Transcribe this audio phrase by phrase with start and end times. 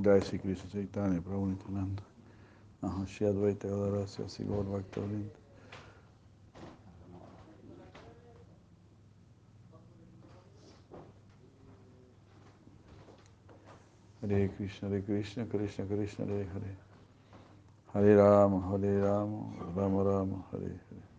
[0.00, 2.02] Jai Sri Krishna Chaitanya Prabhu Nityananda
[14.20, 16.76] Hare Krishna Hare Krishna Krishna Krishna Hare Hare.
[17.92, 19.38] Hare Rama Hare Rama
[19.74, 21.13] Rama Rama Hare Hare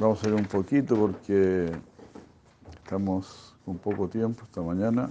[0.00, 1.70] Vamos a ir un poquito porque
[2.82, 5.10] estamos con poco tiempo esta mañana.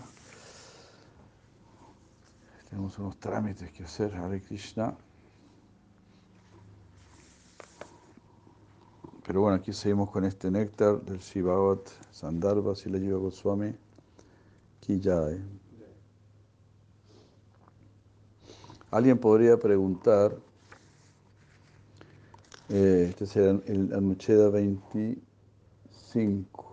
[2.68, 4.96] Tenemos unos trámites que hacer, Hare Krishna.
[9.28, 13.76] Pero bueno, aquí seguimos con este néctar del Shivavat Sandarbha Sila Jiva Goswami
[14.80, 15.40] Ki Jai.
[18.90, 20.36] Alguien podría preguntar,
[22.70, 26.70] eh, este será el Anucheda 25.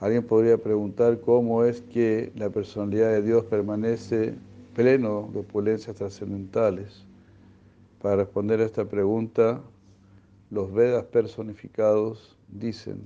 [0.00, 4.34] Alguien podría preguntar cómo es que la personalidad de Dios permanece
[4.74, 7.04] pleno de opulencias trascendentales.
[8.00, 9.62] Para responder a esta pregunta,
[10.50, 13.02] los Vedas personificados dicen,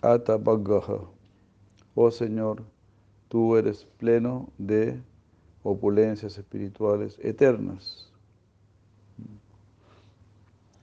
[0.00, 1.00] Ata Bhagaha,
[1.94, 2.62] oh Señor,
[3.28, 5.00] tú eres pleno de
[5.62, 8.07] opulencias espirituales eternas.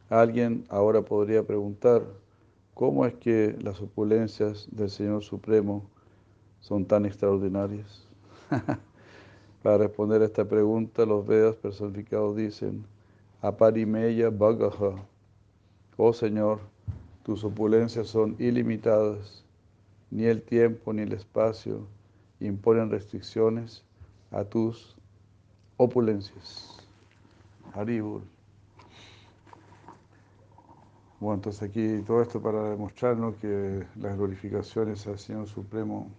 [0.09, 2.03] Alguien ahora podría preguntar,
[2.75, 5.89] ¿cómo es que las opulencias del Señor Supremo
[6.59, 8.05] son tan extraordinarias?
[9.63, 12.85] Para responder a esta pregunta, los Vedas personificados dicen,
[13.41, 15.03] Aparimeya Bhagaha,
[15.97, 16.59] Oh Señor,
[17.23, 19.43] tus opulencias son ilimitadas,
[20.11, 21.87] ni el tiempo ni el espacio
[22.39, 23.83] imponen restricciones
[24.29, 24.95] a tus
[25.77, 26.77] opulencias.
[27.73, 28.34] Haribul.
[31.19, 36.09] Bueno, entonces aquí todo esto para demostrarnos que las glorificaciones al Señor Supremo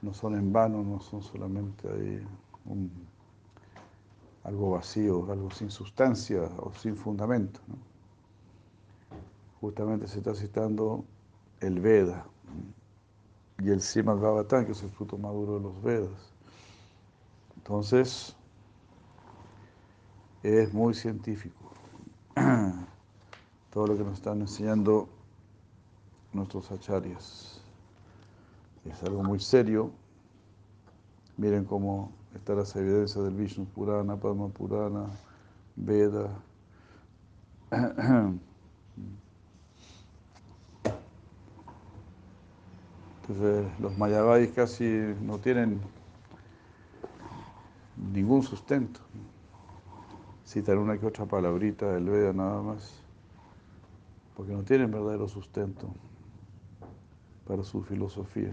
[0.00, 2.26] no son en vano, no son solamente ahí
[4.44, 7.60] algo vacío, algo sin sustancia o sin fundamento.
[9.60, 11.04] Justamente se está citando
[11.60, 12.26] el Veda
[13.58, 16.32] y el Srimad Bhagavatam, que es el fruto maduro de los Vedas.
[17.56, 18.36] Entonces,
[20.42, 21.72] es muy científico
[23.76, 25.06] todo lo que nos están enseñando
[26.32, 27.60] nuestros acharyas.
[28.86, 29.90] Es algo muy serio.
[31.36, 35.10] Miren cómo están las evidencias del Vishnu Purana, Padma Purana,
[35.76, 36.30] Veda.
[43.20, 45.82] Entonces, los mayavadis casi no tienen
[48.10, 49.00] ningún sustento.
[50.46, 53.04] Citan una que otra palabrita del Veda nada más,
[54.36, 55.88] porque no tienen verdadero sustento
[57.46, 58.52] para su filosofía.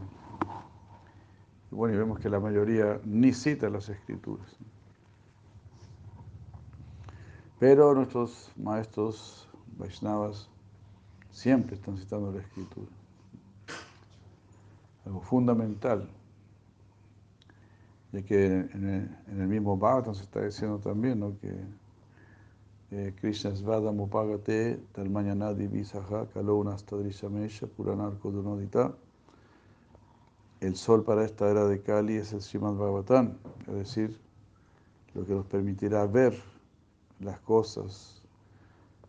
[1.70, 4.48] Bueno, y vemos que la mayoría ni cita las escrituras.
[7.60, 10.50] Pero nuestros maestros Vaishnavas
[11.32, 12.92] siempre están citando la escritura.
[15.06, 16.08] Algo fundamental
[18.14, 21.38] ya que en el, mismo Bhagavatam se está diciendo también ¿no?
[21.40, 21.52] que
[23.20, 28.94] Krishna Svadam Upagate Talmayanadi Visaha Kalonastadrishamesha Puranarko Dunodita.
[30.62, 33.34] El sol para esta era de Kali es el Srimad Bhagavatam,
[33.68, 34.20] es decir,
[35.16, 36.40] lo que nos permitirá ver
[37.20, 38.22] las cosas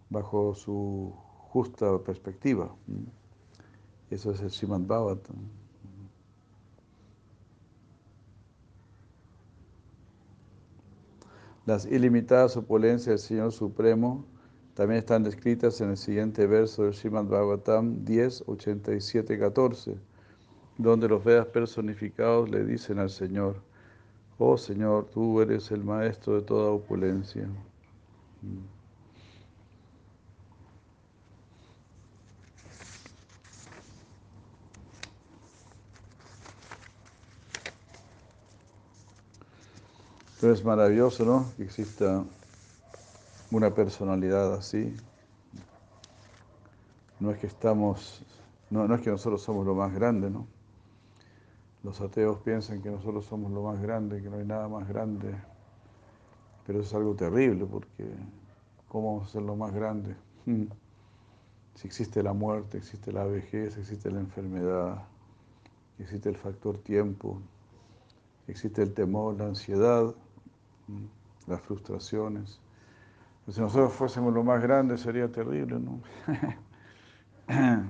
[0.09, 1.12] bajo su
[1.53, 2.75] justa perspectiva.
[4.11, 5.37] Eso es el Srimad Bhagavatam.
[11.67, 14.27] Las ilimitadas opulencias del Señor Supremo
[14.75, 19.97] también están descritas en el siguiente verso del Srimad Bhagavatam 10, 87, 14,
[20.77, 23.63] donde los Vedas personificados le dicen al Señor,
[24.37, 27.49] Oh Señor, tú eres el maestro de toda opulencia.
[40.45, 41.47] Entonces es maravilloso, ¿no?
[41.57, 42.23] Que exista
[43.51, 44.95] una personalidad así.
[47.19, 48.23] No es que estamos,
[48.69, 50.47] no, es que nosotros somos lo más grande, ¿no?
[51.83, 55.35] Los ateos piensan que nosotros somos lo más grande, que no hay nada más grande.
[56.67, 58.07] Pero eso es algo terrible porque
[58.91, 60.15] ¿cómo vamos a ser lo más grande?
[60.45, 65.05] Si existe la muerte, existe la vejez, existe la enfermedad,
[65.99, 67.41] existe el factor tiempo,
[68.47, 70.15] existe el temor, la ansiedad,
[71.47, 72.60] las frustraciones.
[73.48, 76.01] Si nosotros fuésemos lo más grande sería terrible, ¿no?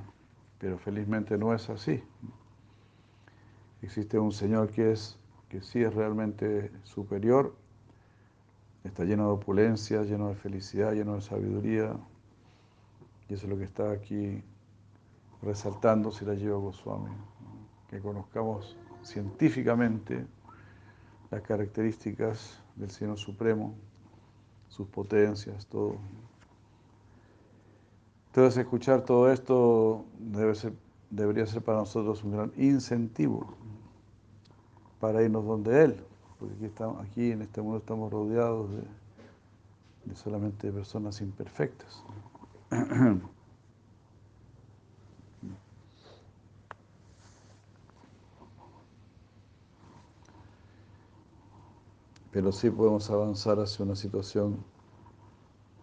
[0.58, 2.02] Pero felizmente no es así.
[3.82, 5.18] Existe un Señor que, es,
[5.48, 7.54] que sí es realmente superior,
[8.82, 11.96] está lleno de opulencia, lleno de felicidad, lleno de sabiduría.
[13.28, 14.42] Y eso es lo que está aquí
[15.42, 17.14] resaltando si la lleva Goswami.
[17.88, 20.26] Que conozcamos científicamente
[21.34, 23.74] las características del Señor Supremo,
[24.68, 25.96] sus potencias, todo.
[28.28, 30.72] Entonces escuchar todo esto debe ser,
[31.10, 33.52] debería ser para nosotros un gran incentivo
[35.00, 36.04] para irnos donde Él,
[36.38, 38.82] porque aquí, estamos, aquí en este mundo estamos rodeados de,
[40.04, 42.04] de solamente personas imperfectas.
[52.34, 54.56] Pero sí podemos avanzar hacia una situación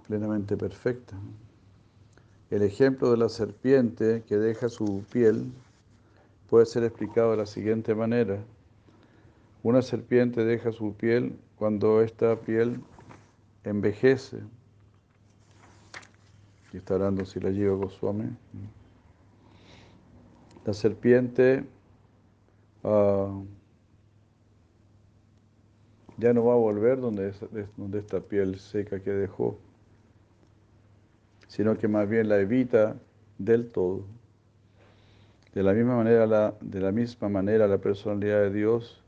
[0.06, 1.16] plenamente perfecta.
[2.50, 5.50] El ejemplo de la serpiente que deja su piel
[6.50, 8.44] puede ser explicado de la siguiente manera.
[9.64, 12.82] Una serpiente deja su piel cuando esta piel
[13.64, 14.40] envejece.
[16.74, 18.30] Y está hablando si la lleva Goswami.
[20.66, 21.64] La serpiente
[22.84, 23.46] uh,
[26.22, 27.34] ya no va a volver donde,
[27.76, 29.58] donde esta piel seca que dejó
[31.52, 32.96] sino que más bien la evita
[33.38, 34.06] del todo.
[35.54, 39.04] De la misma manera, la, de la misma manera, la personalidad de Dios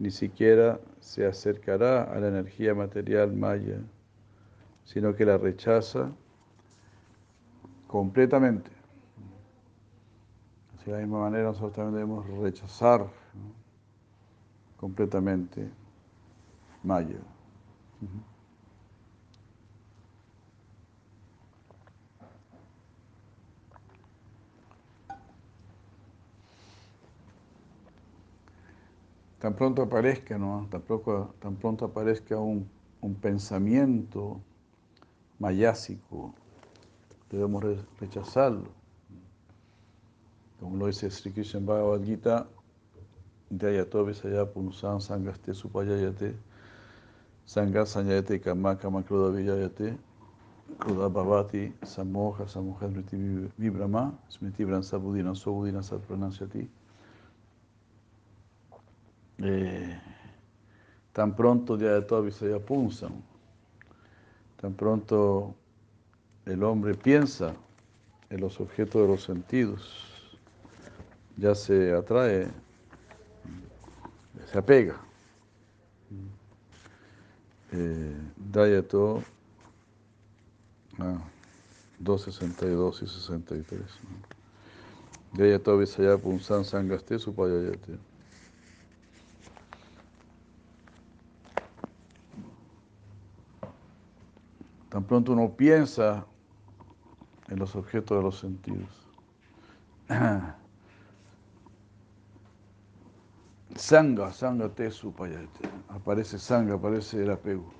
[0.00, 3.78] ni siquiera se acercará a la energía material maya,
[4.82, 6.10] sino que la rechaza
[7.86, 8.72] completamente.
[10.84, 13.06] de la misma manera, nosotros también debemos rechazar
[14.76, 15.70] completamente
[16.82, 17.20] maya.
[29.38, 30.68] tan pronto aparezca, ¿no?
[30.70, 30.82] tan,
[31.38, 32.68] tan pronto aparezca un,
[33.00, 34.40] un pensamiento
[35.38, 36.34] mayásico,
[37.30, 37.64] debemos
[38.00, 38.68] rechazarlo.
[40.58, 42.48] Como lo dice Sri Krishna Bhagavad Gita,
[43.48, 46.34] Dhyayato Visaya Punsan Sangaste Supayayate,
[47.48, 49.96] Sangat Sanyayate Kama Kruda Vijayate,
[50.78, 55.32] Kruda Bhavati Samoha Samoha Smriti Vibrama, Smriti Vransa Budina
[59.38, 59.98] eh,
[61.14, 62.60] tan pronto ya de toda Visaya
[64.60, 65.54] tan pronto
[66.44, 67.54] el hombre piensa
[68.28, 70.36] en los objetos de los sentidos,
[71.38, 72.48] ya se atrae,
[74.52, 75.07] se apega.
[77.72, 79.22] Eh, Dayato
[80.98, 81.18] ah,
[81.98, 83.80] 262 y 63.
[85.34, 87.98] Dayato Visaya Punsan Sangaste Supayayate.
[94.88, 96.24] Tan pronto uno piensa
[97.48, 98.88] en los objetos de los sentidos.
[103.78, 105.68] Sanga, sanga te supayate.
[105.88, 107.72] Aparece sanga, aparece el apego.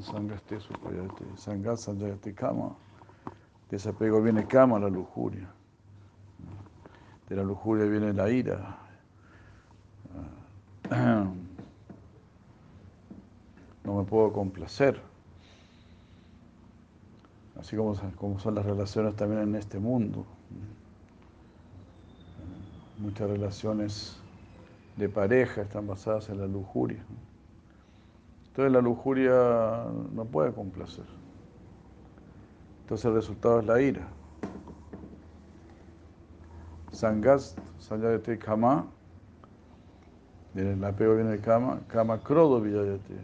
[0.00, 1.24] Sanga te supayate.
[1.36, 2.76] Sanga sanjayate kama.
[3.68, 5.48] De ese apego viene kama, la lujuria.
[7.28, 8.78] De la lujuria viene la ira.
[13.82, 15.02] no me puedo complacer.
[17.58, 20.24] Así como son las relaciones también en este mundo.
[23.04, 24.16] Muchas relaciones
[24.96, 27.04] de pareja están basadas en la lujuria.
[28.46, 29.84] Entonces la lujuria
[30.14, 31.04] no puede complacer.
[32.80, 34.08] Entonces el resultado es la ira.
[36.92, 38.86] Sangas, Sanyayate Kama,
[40.54, 43.18] el apego viene de Kama, Kama Krodo Vijayate.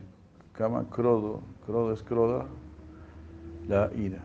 [0.53, 2.45] Kama Krodo, Krodo es Kroda,
[3.67, 4.23] la ira.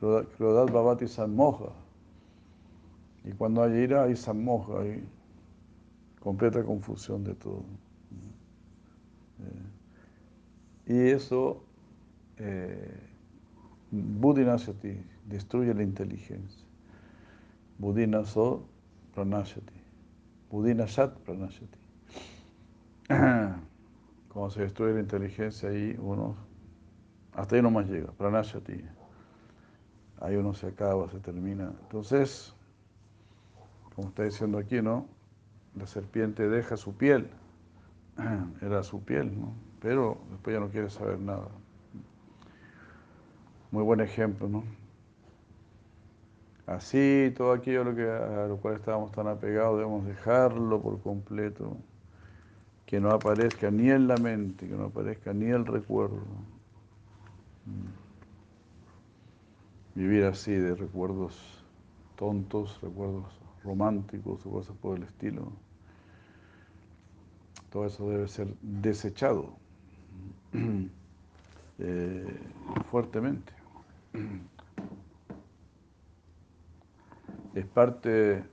[0.00, 1.70] Krodat Bhavati Sanmoja.
[3.24, 5.04] Y cuando hay ira hay Sanmoja, hay
[6.20, 7.64] completa confusión de todo.
[10.86, 11.62] Eh, y eso,
[12.38, 12.98] eh,
[13.90, 16.64] Buddhinasyati, destruye la inteligencia.
[17.78, 18.66] Buddhinaso
[19.14, 19.80] Pranashati.
[20.50, 21.78] Buddhinasat Pranashati.
[24.32, 26.36] Cuando se destruye la inteligencia, ahí uno,
[27.32, 28.84] hasta ahí nomás llega, pranashati.
[30.20, 31.72] Ahí uno se acaba, se termina.
[31.82, 32.54] Entonces,
[34.00, 35.06] como está diciendo aquí, ¿no?
[35.76, 37.28] La serpiente deja su piel,
[38.62, 39.52] era su piel, ¿no?
[39.78, 41.48] pero después ya no quiere saber nada.
[43.70, 44.64] Muy buen ejemplo, ¿no?
[46.66, 51.76] Así, todo aquello a lo, cual estábamos tan apegados, debemos dejarlo por completo,
[52.86, 56.22] que no aparezca ni en la mente, que no aparezca ni el recuerdo.
[59.94, 61.64] Vivir así de recuerdos
[62.16, 65.52] tontos, recuerdos románticos o cosas por el estilo.
[67.70, 69.54] Todo eso debe ser desechado
[71.78, 72.40] eh,
[72.90, 73.52] fuertemente.
[77.54, 78.44] Es parte,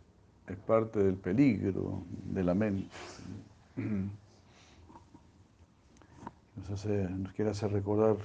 [0.47, 2.89] es parte del peligro de la mente.
[6.69, 8.17] Nos, nos quiere hacer recordar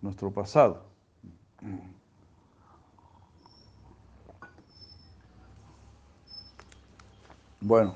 [0.00, 0.84] nuestro pasado.
[7.64, 7.94] Bueno,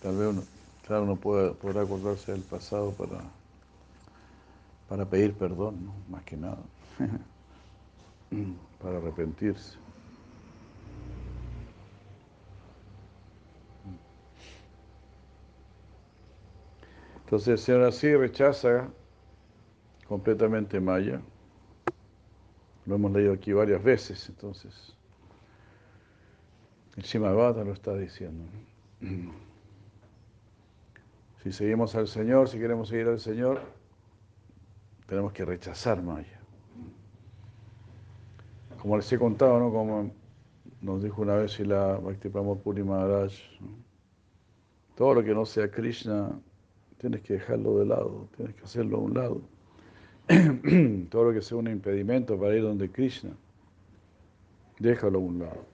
[0.00, 0.42] tal vez uno,
[0.86, 3.20] claro, uno pueda, podrá acordarse del pasado para,
[4.88, 6.58] para pedir perdón, más que nada,
[8.80, 9.76] para arrepentirse.
[17.24, 18.88] Entonces el Señor así rechaza
[20.06, 21.20] completamente Maya.
[22.86, 24.94] Lo hemos leído aquí varias veces, entonces
[26.96, 28.44] el Shimabata lo está diciendo.
[31.42, 33.62] Si seguimos al Señor, si queremos seguir al Señor,
[35.06, 36.40] tenemos que rechazar Maya.
[38.80, 39.70] Como les he contado, ¿no?
[39.70, 40.10] Como
[40.80, 43.32] nos dijo una vez la Bhakti Puri Maharaj,
[44.94, 46.30] todo lo que no sea Krishna,
[46.98, 49.40] tienes que dejarlo de lado, tienes que hacerlo a un lado.
[51.10, 53.30] todo lo que sea un impedimento para ir donde Krishna,
[54.78, 55.64] déjalo a un lado.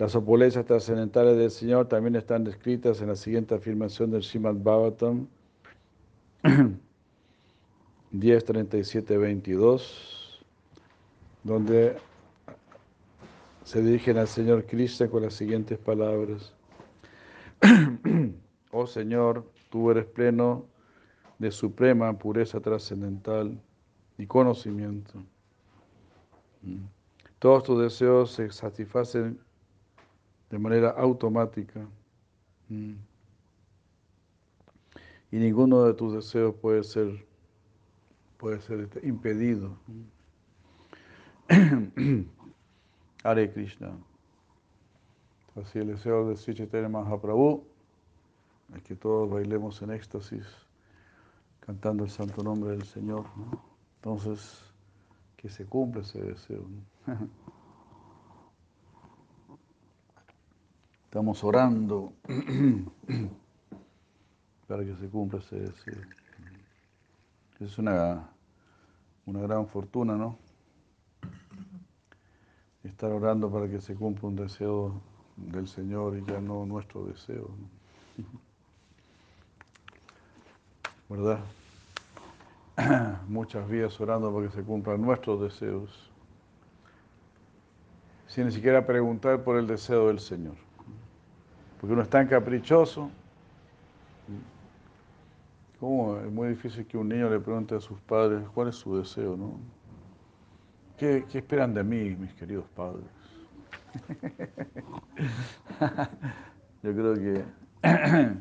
[0.00, 5.26] Las opulencias trascendentales del Señor también están descritas en la siguiente afirmación del Srimad Bhavatam
[8.10, 10.40] 10.37.22,
[11.44, 11.98] donde
[13.62, 16.54] se dirigen al Señor Cristo con las siguientes palabras.
[18.70, 20.64] oh Señor, tú eres pleno
[21.38, 23.60] de suprema pureza trascendental
[24.16, 25.18] y conocimiento.
[26.62, 26.86] Mm.
[27.38, 29.38] Todos tus deseos se satisfacen
[30.50, 31.80] de manera automática.
[32.68, 32.94] Mm.
[35.32, 37.24] Y ninguno de tus deseos puede ser,
[38.36, 39.76] puede ser este, impedido.
[43.22, 43.96] Hare Krishna.
[45.56, 47.64] Así el deseo de Sri Chaitanya Mahaprabhu
[48.74, 50.46] es que todos bailemos en éxtasis
[51.60, 53.26] cantando el santo nombre del Señor.
[53.96, 54.62] Entonces,
[55.36, 56.64] que se cumpla ese deseo.
[61.10, 62.12] Estamos orando
[64.68, 66.02] para que se cumpla ese deseo.
[67.58, 68.30] Es una,
[69.26, 70.38] una gran fortuna, ¿no?
[72.84, 75.02] Estar orando para que se cumpla un deseo
[75.36, 77.50] del Señor y ya no nuestro deseo.
[81.08, 81.40] ¿Verdad?
[83.26, 86.08] Muchas vidas orando para que se cumplan nuestros deseos,
[88.28, 90.69] sin ni siquiera preguntar por el deseo del Señor.
[91.80, 93.10] Porque uno es tan caprichoso.
[95.78, 96.18] ¿Cómo?
[96.18, 99.34] Es muy difícil que un niño le pregunte a sus padres cuál es su deseo,
[99.34, 99.58] ¿no?
[100.98, 103.06] ¿Qué, esperan de mí, mis queridos padres?
[106.82, 107.44] Yo creo que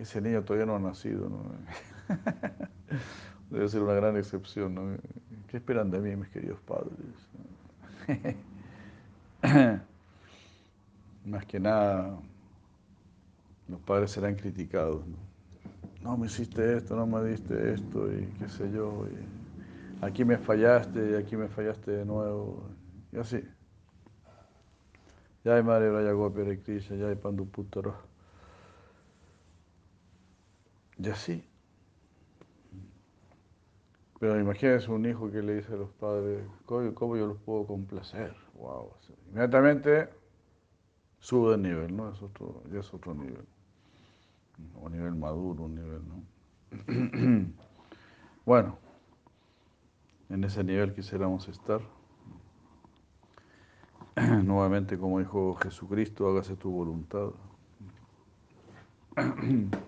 [0.00, 1.42] ese niño todavía no ha nacido, ¿no?
[3.50, 4.96] Debe ser una gran excepción, ¿no?
[5.48, 6.94] ¿Qué esperan de mí, mis queridos padres?
[11.24, 12.18] más que nada
[13.68, 15.02] los padres serán criticados.
[16.02, 16.16] ¿no?
[16.16, 19.06] me hiciste esto, no me diste esto y qué sé yo.
[20.02, 22.62] Aquí me fallaste y aquí me fallaste de nuevo.
[23.12, 23.42] Y así.
[25.44, 27.94] Ya hay Madre Braya Gopi Krishna, ya hay Pandu Putaro.
[30.98, 31.44] Y así.
[34.20, 38.34] Pero imagínense un hijo que le dice a los padres, ¿cómo, yo los puedo complacer?
[38.54, 38.92] Wow.
[39.30, 40.08] Inmediatamente
[41.24, 42.10] sube de nivel, ¿no?
[42.10, 43.46] Es otro, es otro nivel.
[44.78, 46.22] O nivel maduro, un nivel, ¿no?
[48.44, 48.76] bueno,
[50.28, 51.80] en ese nivel quisiéramos estar.
[54.44, 57.30] Nuevamente, como dijo Jesucristo, hágase tu voluntad.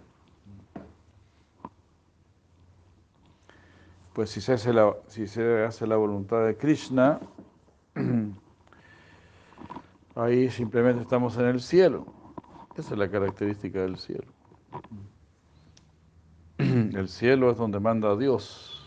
[4.15, 7.21] Pues si se hace la, si se hace la voluntad de Krishna,
[10.17, 12.07] Ahí simplemente estamos en el cielo.
[12.75, 14.33] Esa es la característica del cielo.
[16.59, 18.83] El cielo es donde manda Dios.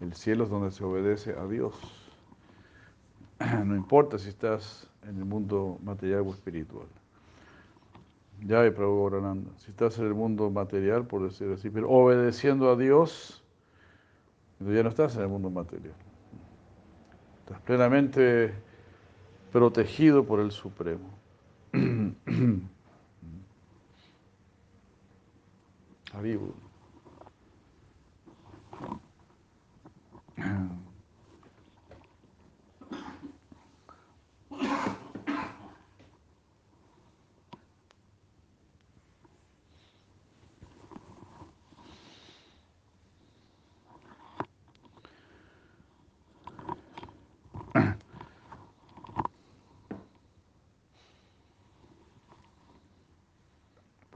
[0.00, 1.74] El cielo es donde se obedece a Dios.
[3.64, 6.88] No importa si estás en el mundo material o espiritual.
[8.40, 9.08] Ya hay Prabhu
[9.58, 13.44] Si estás en el mundo material, por decir así, pero obedeciendo a Dios,
[14.58, 15.94] ya no estás en el mundo material.
[17.60, 18.54] Plenamente
[19.52, 21.10] protegido por el Supremo.
[26.12, 26.54] Haribu.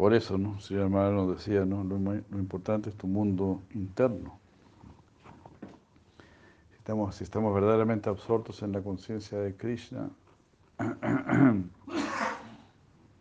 [0.06, 0.60] Por eso, ¿no?
[0.60, 1.82] Señor nos decía, ¿no?
[1.82, 4.38] Lo, importante es tu mundo interno.
[7.10, 10.08] Si estamos, verdaderamente absortos en la conciencia de Krishna,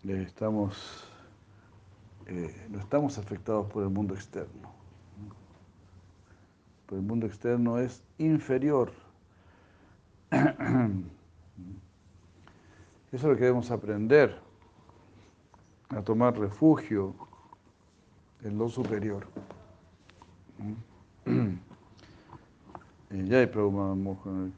[0.04, 1.10] estamos,
[2.28, 4.72] eh, no estamos afectados por el mundo externo.
[6.86, 8.92] Pero el mundo externo es inferior.
[10.30, 10.46] Eso
[13.12, 14.45] es lo que debemos aprender
[15.90, 17.16] a tomar refugio
[18.44, 19.28] en lo superior.
[23.12, 24.54] Y ya hay Mohan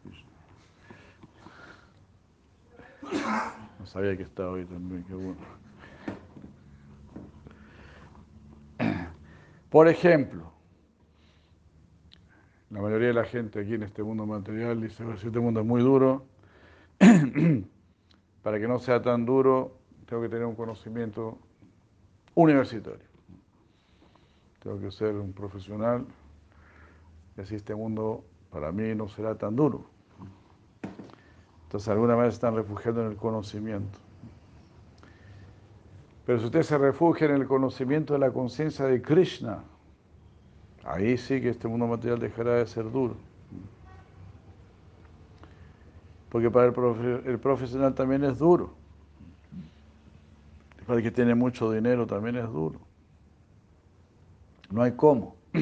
[3.79, 5.35] No sabía que estaba hoy también, qué bueno.
[9.69, 10.51] Por ejemplo,
[12.71, 15.81] la mayoría de la gente aquí en este mundo material dice, este mundo es muy
[15.81, 16.25] duro,
[18.43, 19.76] para que no sea tan duro,
[20.07, 21.37] tengo que tener un conocimiento
[22.33, 23.05] universitario.
[24.63, 26.05] Tengo que ser un profesional
[27.37, 29.85] y así este mundo para mí no será tan duro.
[31.63, 33.99] Entonces, alguna vez están refugiando en el conocimiento.
[36.25, 39.63] Pero si usted se refugia en el conocimiento de la conciencia de Krishna,
[40.85, 43.15] ahí sí que este mundo material dejará de ser duro.
[46.29, 48.73] Porque para el, el profesional también es duro.
[50.87, 52.79] Para el que tiene mucho dinero también es duro.
[54.69, 55.35] No hay cómo.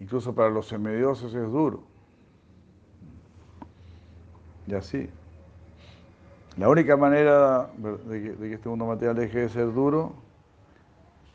[0.00, 1.84] Incluso para los semidiosos es duro.
[4.66, 5.08] Y así.
[6.56, 10.14] La única manera de que, este mundo material deje de ser duro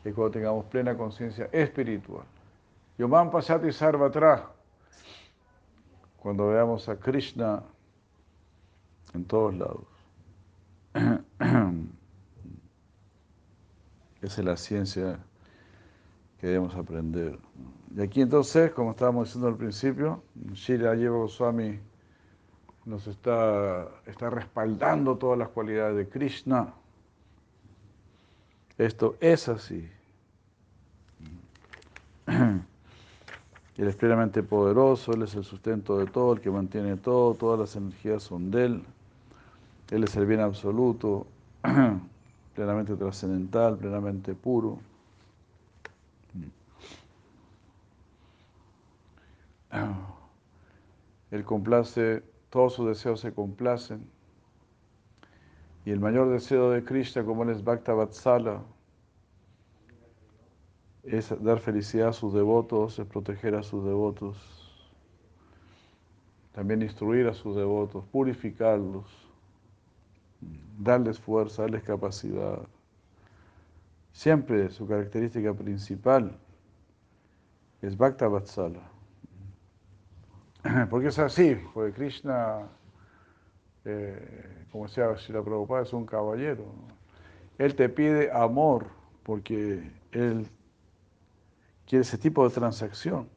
[0.04, 2.26] es cuando tengamos plena conciencia espiritual.
[2.98, 4.50] Yomam Pasati Sarvatra.
[6.18, 7.62] Cuando veamos a Krishna
[9.14, 9.95] en todos lados.
[14.22, 15.18] Esa es la ciencia
[16.40, 17.38] que debemos aprender.
[17.94, 21.78] Y aquí entonces, como estábamos diciendo al principio, Shira Lleva Goswami
[22.84, 26.72] nos está, está respaldando todas las cualidades de Krishna.
[28.78, 29.88] Esto es así.
[32.26, 37.60] Él es plenamente poderoso, Él es el sustento de todo, el que mantiene todo, todas
[37.60, 38.82] las energías son de Él.
[39.90, 41.28] Él es el bien absoluto,
[42.54, 44.80] plenamente trascendental, plenamente puro.
[51.30, 54.10] Él complace, todos sus deseos se complacen.
[55.84, 58.64] Y el mayor deseo de Krishna, como él es Bhakta Vatsala,
[61.04, 64.36] es dar felicidad a sus devotos, es proteger a sus devotos,
[66.50, 69.25] también instruir a sus devotos, purificarlos
[70.78, 72.60] darles fuerza, darles capacidad.
[74.12, 76.38] Siempre su característica principal
[77.82, 78.82] es Bhakta Vatsala.
[80.90, 82.66] Porque es así, porque Krishna,
[83.84, 86.64] eh, como decía la Prabhupada, es un caballero.
[87.58, 88.88] Él te pide amor
[89.22, 90.48] porque él
[91.86, 93.28] quiere ese tipo de transacción.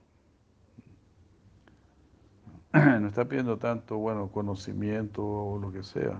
[2.73, 6.19] No está pidiendo tanto, bueno, conocimiento o lo que sea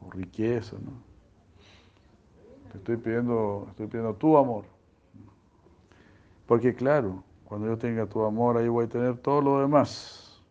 [0.00, 0.92] o riqueza, ¿no?
[2.72, 4.64] Te estoy pidiendo, estoy pidiendo tu amor.
[6.46, 10.42] Porque claro, cuando yo tenga tu amor, ahí voy a tener todo lo demás.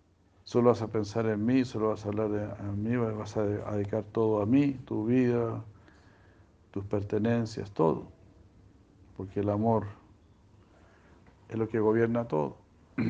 [0.43, 4.03] Solo vas a pensar en mí, solo vas a hablar de mí, vas a dedicar
[4.03, 5.63] todo a mí, tu vida,
[6.71, 8.07] tus pertenencias, todo.
[9.17, 9.87] Porque el amor
[11.49, 12.57] es lo que gobierna todo.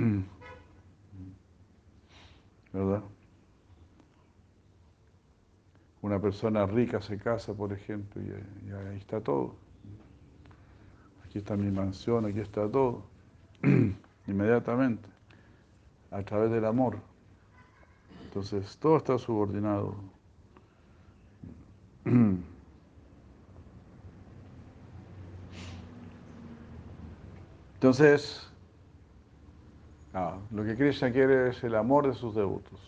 [2.74, 3.04] ¿Verdad?
[6.06, 8.30] Una persona rica se casa, por ejemplo, y,
[8.72, 9.56] ahí está todo.
[11.26, 13.02] Aquí está mi mansión, aquí está todo.
[14.28, 15.10] Inmediatamente,
[16.12, 17.00] a través del amor.
[18.26, 19.96] Entonces, todo está subordinado.
[27.74, 28.48] Entonces,
[30.14, 32.80] ah, lo que Krishna quiere es el amor de sus devotos.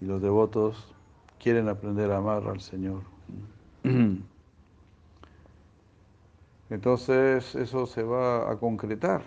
[0.00, 0.91] Y los devotos
[1.42, 3.02] quieren aprender a amar al Señor.
[6.70, 9.22] Entonces eso se va a concretar.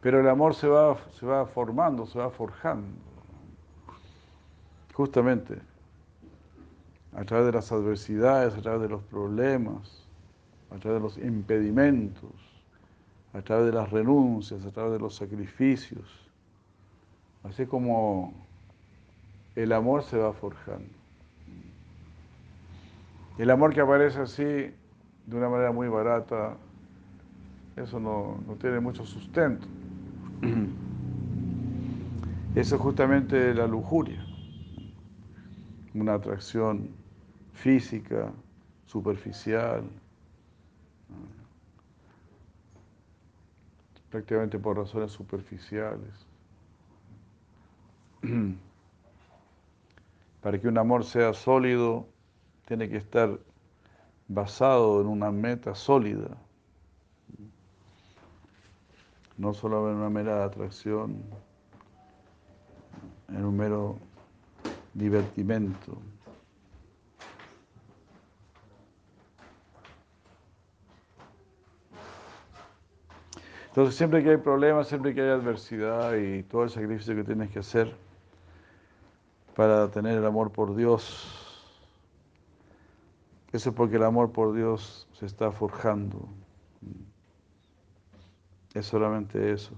[0.00, 2.88] Pero el amor se va, se va formando, se va forjando.
[4.94, 5.60] Justamente
[7.14, 10.08] a través de las adversidades, a través de los problemas,
[10.70, 12.32] a través de los impedimentos,
[13.32, 16.28] a través de las renuncias, a través de los sacrificios.
[17.44, 18.32] Así como
[19.56, 20.92] el amor se va forjando.
[23.38, 26.56] El amor que aparece así, de una manera muy barata,
[27.76, 29.66] eso no, no tiene mucho sustento.
[32.54, 34.24] Eso es justamente la lujuria,
[35.92, 36.90] una atracción
[37.52, 38.30] física,
[38.86, 39.82] superficial,
[44.08, 46.28] prácticamente por razones superficiales.
[50.44, 52.06] Para que un amor sea sólido,
[52.66, 53.40] tiene que estar
[54.28, 56.36] basado en una meta sólida,
[59.38, 61.22] no solo en una mera atracción,
[63.30, 63.96] en un mero
[64.92, 65.96] divertimento.
[73.68, 77.50] Entonces siempre que hay problemas, siempre que hay adversidad y todo el sacrificio que tienes
[77.50, 78.03] que hacer
[79.54, 81.54] para tener el amor por Dios,
[83.52, 86.28] eso es porque el amor por Dios se está forjando.
[88.74, 89.74] Es solamente eso,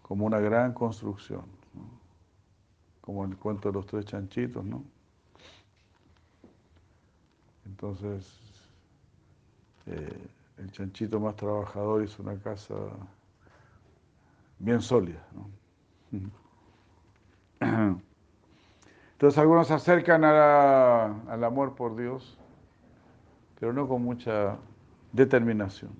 [0.00, 1.44] como una gran construcción,
[3.02, 4.82] como el cuento de los tres chanchitos, ¿no?
[7.66, 8.40] Entonces,
[9.86, 12.74] eh, el chanchito más trabajador hizo una casa
[14.58, 15.22] bien sólida.
[19.22, 22.36] Entonces algunos se acercan al amor por Dios,
[23.60, 24.56] pero no con mucha
[25.12, 25.92] determinación.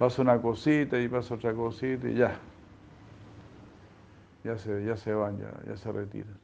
[0.00, 2.36] Pasa una cosita y pasa otra cosita y ya.
[4.42, 6.36] Ya se, ya se van, ya, se retiran.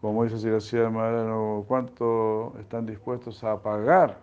[0.00, 4.18] Como dice Siracía Marano, ¿cuánto están dispuestos a pagar?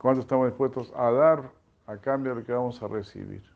[0.00, 1.50] ¿Cuánto estamos dispuestos a dar
[1.86, 3.53] a cambio de lo que vamos a recibir?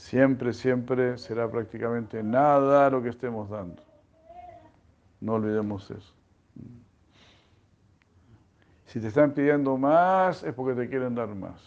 [0.00, 3.82] Siempre, siempre será prácticamente nada lo que estemos dando.
[5.20, 6.14] No olvidemos eso.
[8.86, 11.60] Si te están pidiendo más, es porque te quieren dar más.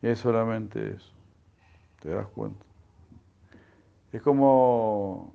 [0.00, 1.12] Es solamente eso.
[2.00, 2.64] ¿Te das cuenta?
[4.10, 5.32] Es como,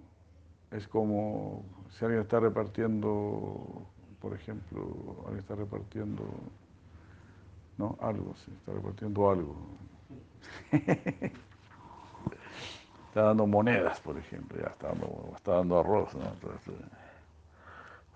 [0.71, 3.87] es como si alguien está repartiendo,
[4.19, 6.23] por ejemplo, alguien está repartiendo,
[7.77, 7.97] ¿no?
[8.01, 9.55] Algo, sí, está repartiendo algo.
[13.07, 16.33] está dando monedas, por ejemplo, ya está dando, está dando arroz, ¿no?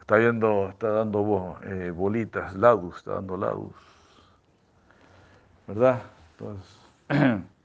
[0.01, 3.73] está, viendo, está dando eh, bolitas, ladus, está dando ladus.
[5.67, 6.01] ¿Verdad?
[6.37, 6.79] Entonces,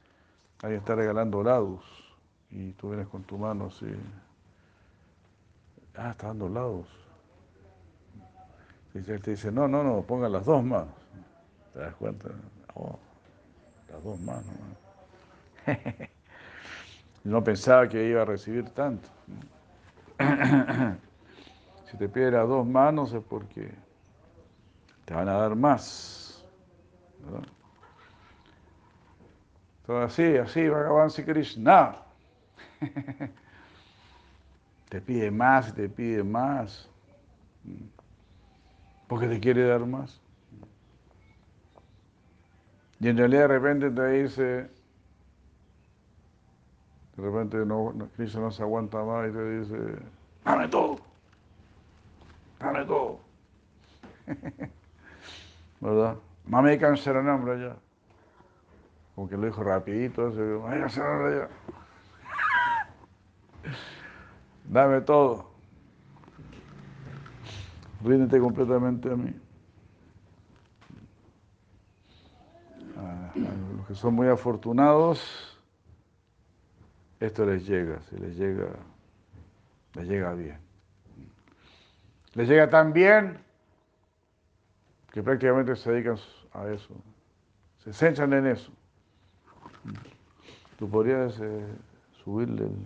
[0.65, 1.83] Alguien está regalando lados
[2.51, 3.85] y tú vienes con tu mano así.
[5.95, 6.87] Ah, está dando lados.
[8.95, 11.04] Y él te dice, no, no, no, pongan las dos manos.
[11.75, 12.29] ¿Te das cuenta?
[12.75, 12.97] Oh,
[13.91, 14.45] las dos manos.
[17.25, 19.09] no pensaba que iba a recibir tanto.
[21.91, 23.75] si te pide las dos manos es porque
[25.05, 26.47] te van a dar más.
[29.85, 31.97] Todo así, así, Bhagavan Krishna.
[34.91, 36.89] te pide más te pide más.
[39.09, 40.24] Porque te quiere dar más.
[43.05, 44.71] Y en realidad de repente te dice, de
[47.19, 49.77] repente no, Krishna no se aguanta más y te dice,
[50.43, 50.97] dame todo,
[52.59, 53.21] dame todo.
[55.83, 56.17] ¿Verdad?
[56.47, 57.77] Mame nombre ya.
[59.15, 60.39] Como que lo dijo rapidito, así,
[61.31, 61.49] ya.
[64.65, 65.51] Dame todo.
[68.03, 69.44] Ríndete completamente a mí.
[73.95, 75.59] Son muy afortunados,
[77.21, 78.69] esto les llega, se les llega,
[79.95, 80.59] les llega bien.
[82.35, 83.39] Les llega tan bien
[85.13, 86.17] que prácticamente se dedican
[86.53, 86.95] a eso,
[87.79, 88.73] se centran en eso.
[90.79, 91.67] Tú podrías eh,
[92.25, 92.77] subirle el...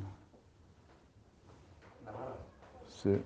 [2.88, 3.23] Sí.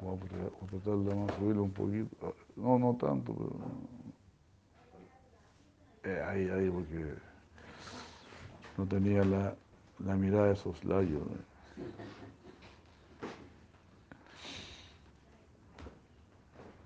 [0.00, 2.34] Voy a tratar de subirlo un poquito.
[2.56, 4.07] No, no tanto, pero...
[6.04, 7.14] Eh, ahí, ahí, porque
[8.76, 9.56] no tenía la,
[9.98, 11.22] la mirada de esos labios.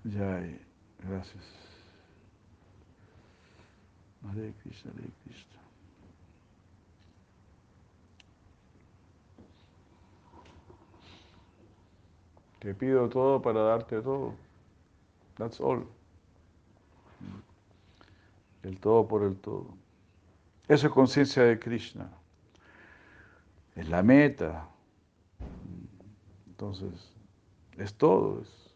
[0.03, 0.43] Ya,
[1.07, 1.43] gracias.
[4.25, 5.59] Hare Krishna, Hare Krishna.
[12.59, 14.33] Te pido todo para darte todo.
[15.37, 15.85] That's all.
[18.63, 19.67] El todo por el todo.
[20.67, 22.09] Eso es conciencia de Krishna.
[23.75, 24.69] Es la meta.
[26.47, 27.13] Entonces,
[27.77, 28.41] es todo.
[28.41, 28.73] Es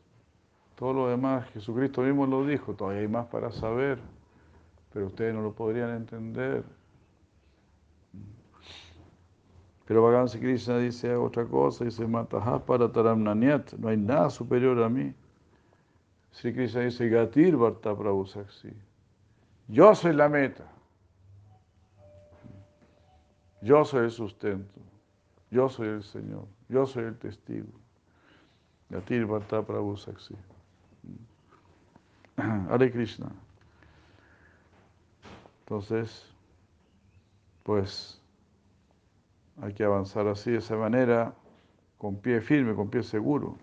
[0.76, 1.48] todo lo demás.
[1.52, 2.74] Jesucristo mismo lo dijo.
[2.74, 4.00] Todavía hay más para saber.
[4.92, 6.64] Pero ustedes no lo podrían entender.
[9.88, 15.14] Pero Bhagavan Krishna dice otra cosa, dice Mataha para no hay nada superior a mí.
[16.32, 18.74] Sri Krishna dice Gatir Bharta Prabhu Saksi.
[19.68, 20.64] Yo soy la meta.
[23.62, 24.80] Yo soy el sustento.
[25.52, 26.48] Yo soy el Señor.
[26.70, 27.68] Yo soy el testigo.
[28.90, 30.36] Gatir Bharta Prabhu Saksi.
[32.38, 33.32] Hare Krishna.
[35.62, 36.34] Entonces,
[37.64, 38.22] pues
[39.62, 41.34] hay que avanzar así, de esa manera,
[41.98, 43.58] con pie firme, con pie seguro.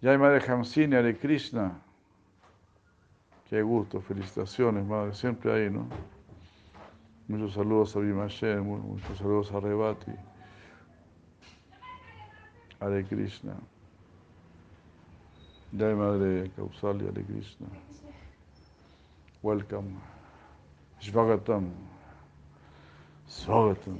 [0.00, 1.80] Ya hay Madre Hamsini, Hare Krishna.
[3.48, 5.86] Qué gusto, felicitaciones, Madre, siempre ahí, ¿no?
[7.28, 10.12] Muchos saludos a Bimashen, muchos saludos a Rebati.
[12.80, 13.56] Hare Krishna.
[15.72, 17.66] Ya Madre Kausalya, Hare Krishna.
[19.42, 19.96] Welcome.
[21.00, 21.70] Svagatam.
[23.26, 23.98] Svagatam.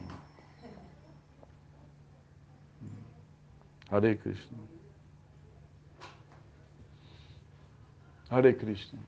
[3.90, 4.58] Hare Krishna.
[8.30, 8.98] Hare Krishna.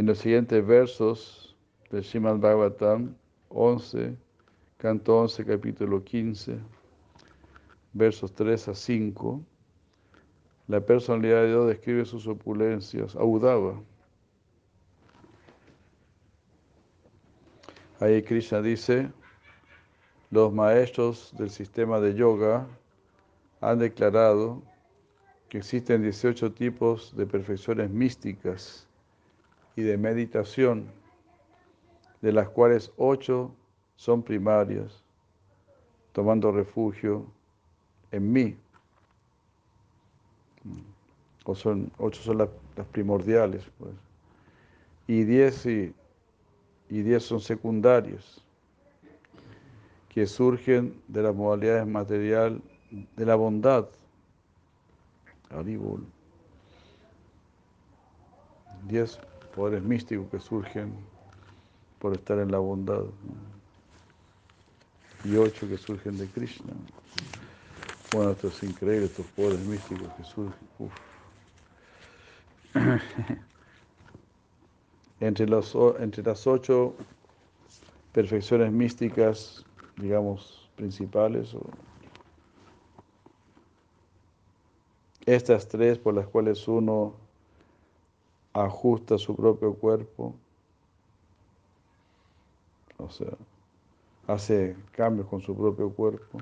[0.00, 1.54] En los siguientes versos
[1.90, 3.14] del Srimad Bhagavatam
[3.50, 4.16] 11,
[4.78, 6.58] canto 11, capítulo 15,
[7.92, 9.42] versos 3 a 5,
[10.68, 13.78] la personalidad de Dios describe sus opulencias, audaba.
[18.00, 19.12] Ahí Krishna dice,
[20.30, 22.66] los maestros del sistema de yoga
[23.60, 24.62] han declarado
[25.50, 28.86] que existen 18 tipos de perfecciones místicas
[29.76, 30.90] y de meditación,
[32.20, 33.54] de las cuales 8
[33.96, 35.02] son primarias,
[36.12, 37.26] tomando refugio
[38.10, 38.56] en mí.
[41.44, 42.48] O son, ocho son las,
[42.92, 43.92] primordiales, pues.
[45.06, 45.92] Y diez, y,
[46.88, 48.42] y diez son secundarias,
[50.08, 53.88] que surgen de las modalidades material de la bondad.
[58.86, 59.18] Diez
[59.50, 60.92] poderes místicos que surgen
[61.98, 63.04] por estar en la bondad.
[65.24, 66.72] Y ocho que surgen de Krishna.
[68.12, 70.68] Bueno, esto es increíble, estos poderes místicos que surgen.
[75.20, 76.94] entre, los, entre las ocho
[78.12, 79.64] perfecciones místicas,
[79.96, 81.54] digamos, principales,
[85.26, 87.14] estas tres por las cuales uno
[88.52, 90.34] ajusta su propio cuerpo,
[92.98, 93.32] o sea,
[94.26, 96.38] hace cambios con su propio cuerpo,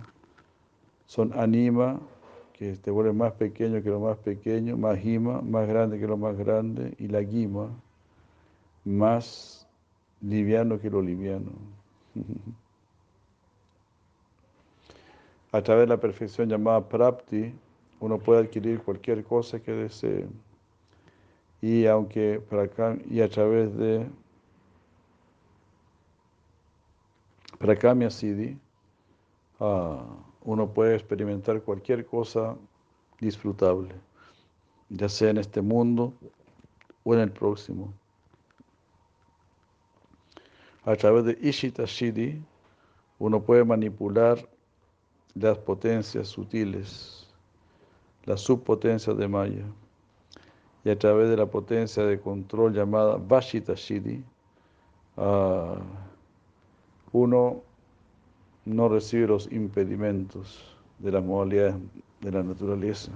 [1.07, 2.01] son anima,
[2.53, 4.99] que te vuelve más pequeño que lo más pequeño, más
[5.45, 7.71] más grande que lo más grande, y la guima,
[8.85, 9.67] más
[10.21, 11.51] liviano que lo liviano.
[15.51, 17.55] A través de la perfección llamada prapti,
[18.01, 20.27] uno puede adquirir cualquier cosa que desee
[21.61, 24.09] y aunque acá, y a través de
[27.59, 28.59] Prakamya Siddhi,
[29.59, 29.99] uh,
[30.43, 32.57] uno puede experimentar cualquier cosa
[33.21, 33.95] disfrutable.
[34.91, 36.15] ya sea en este mundo
[37.05, 37.93] o en el próximo.
[40.85, 42.43] A través de Ishita Shidi,
[43.19, 44.49] uno puede manipular
[45.35, 47.29] las potencias sutiles,
[48.25, 49.67] las subpotencias de Maya,
[50.85, 54.25] y a través de la potencia de control llamada Vashita Shidi,
[55.17, 55.77] uh,
[57.13, 57.63] uno
[58.65, 61.77] no recibe los impedimentos de las modalidades
[62.21, 63.13] de la naturaleza.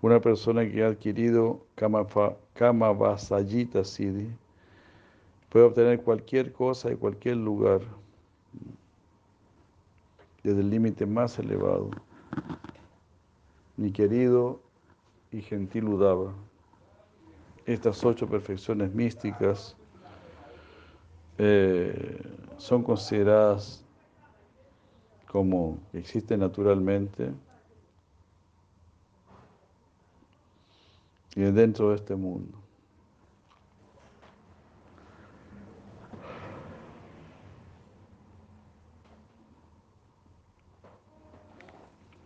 [0.00, 4.28] Una persona que ha adquirido Kama Vasayita Siddhi
[5.48, 7.80] puede obtener cualquier cosa de cualquier lugar,
[10.42, 11.90] desde el límite más elevado.
[13.76, 14.60] Mi querido
[15.34, 16.32] y gentil Udava,
[17.66, 19.76] estas ocho perfecciones místicas
[21.38, 22.22] eh,
[22.56, 23.84] son consideradas
[25.26, 27.32] como existen naturalmente
[31.34, 32.56] y dentro de este mundo.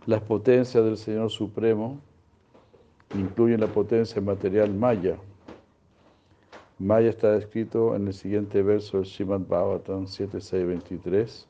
[0.05, 2.03] Las potencias del Señor Supremo
[3.15, 5.17] incluyen la potencia material maya.
[6.79, 11.49] Maya está escrito en el siguiente verso del Srimad Bhagavatam 7623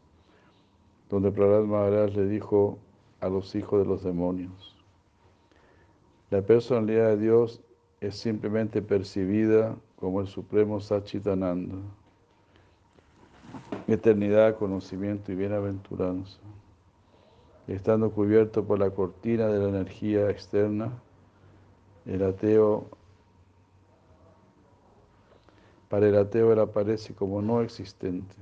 [1.09, 2.79] donde Prahlad Maharaj le dijo
[3.21, 4.77] a los hijos de los demonios,
[6.31, 7.62] la personalidad de Dios
[8.01, 11.77] es simplemente percibida como el Supremo Sachitananda,
[13.87, 16.38] eternidad, conocimiento y bienaventuranza.
[17.66, 20.92] Estando cubierto por la cortina de la energía externa,
[22.09, 22.88] el ateo,
[25.88, 28.35] para el ateo él aparece como no existente.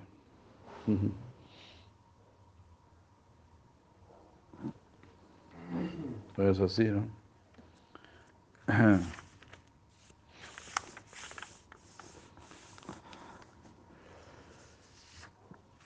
[6.39, 7.05] es así, ¿no?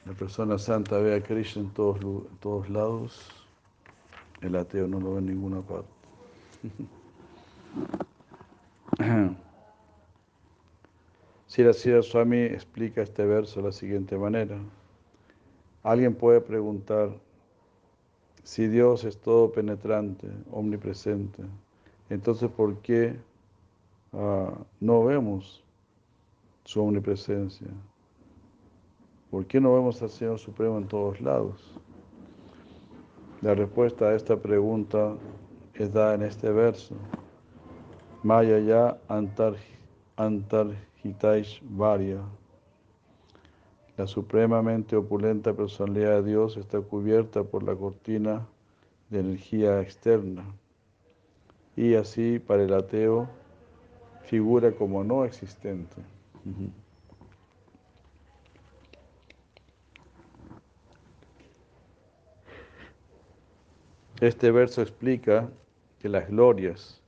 [0.05, 3.31] La persona santa ve a Krishna en todos lados,
[4.41, 5.89] el ateo no lo ve en ninguna parte.
[11.47, 14.59] Sira Sira Swami explica este verso de la siguiente manera.
[15.83, 17.11] Alguien puede preguntar,
[18.43, 21.43] si Dios es todo penetrante, omnipresente,
[22.09, 23.17] entonces ¿por qué
[24.13, 25.65] ah, no vemos
[26.65, 27.69] su omnipresencia?
[29.31, 31.79] ¿Por qué no vemos al Señor Supremo en todos lados?
[33.43, 35.17] La respuesta a esta pregunta
[35.75, 36.95] es dada en este verso.
[38.23, 39.57] Maya ya antar,
[40.17, 42.21] antarhitaish varia.
[43.97, 48.47] La supremamente opulenta personalidad de Dios está cubierta por la cortina
[49.09, 50.45] de energía externa
[51.77, 53.27] y así para el ateo
[54.25, 55.97] figura como no existente.
[64.21, 65.49] Este verso explica
[65.99, 67.00] que las glorias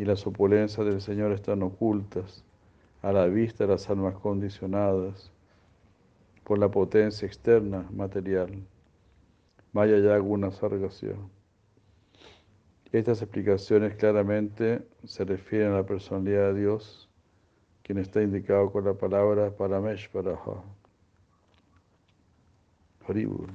[0.00, 2.42] y las opulencias del Señor están ocultas
[3.02, 5.30] a la vista de las almas condicionadas
[6.42, 8.62] por la potencia externa material.
[9.74, 11.16] Maya Yaguna Sargasya.
[12.90, 17.10] Estas explicaciones claramente se refieren a la personalidad de Dios,
[17.82, 20.64] quien está indicado con la palabra Parameshvaraha.
[23.06, 23.50] Haribur.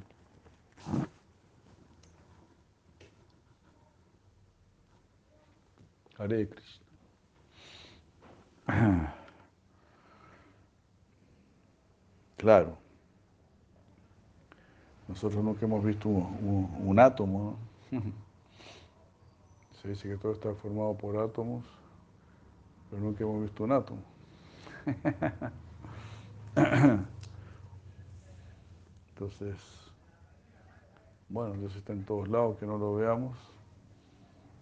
[6.26, 6.86] Hare Krishna.
[12.38, 12.78] Claro.
[15.08, 17.58] Nosotros nunca hemos visto un, átomo.
[19.82, 21.66] Se dice que todo está formado por átomos,
[22.90, 24.02] pero nunca hemos visto un átomo.
[29.10, 29.58] Entonces,
[31.30, 33.36] bueno, Dios está en todos lados, que no lo veamos,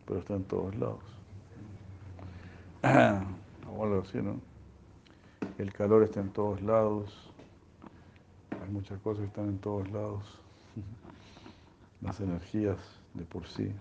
[0.05, 1.12] pero está en todos lados.
[2.83, 4.19] algo así.
[5.57, 7.31] El calor está en todos lados,
[8.61, 10.39] hay muchas cosas que están en todos lados,
[12.01, 12.77] las energías
[13.13, 13.73] de por sí.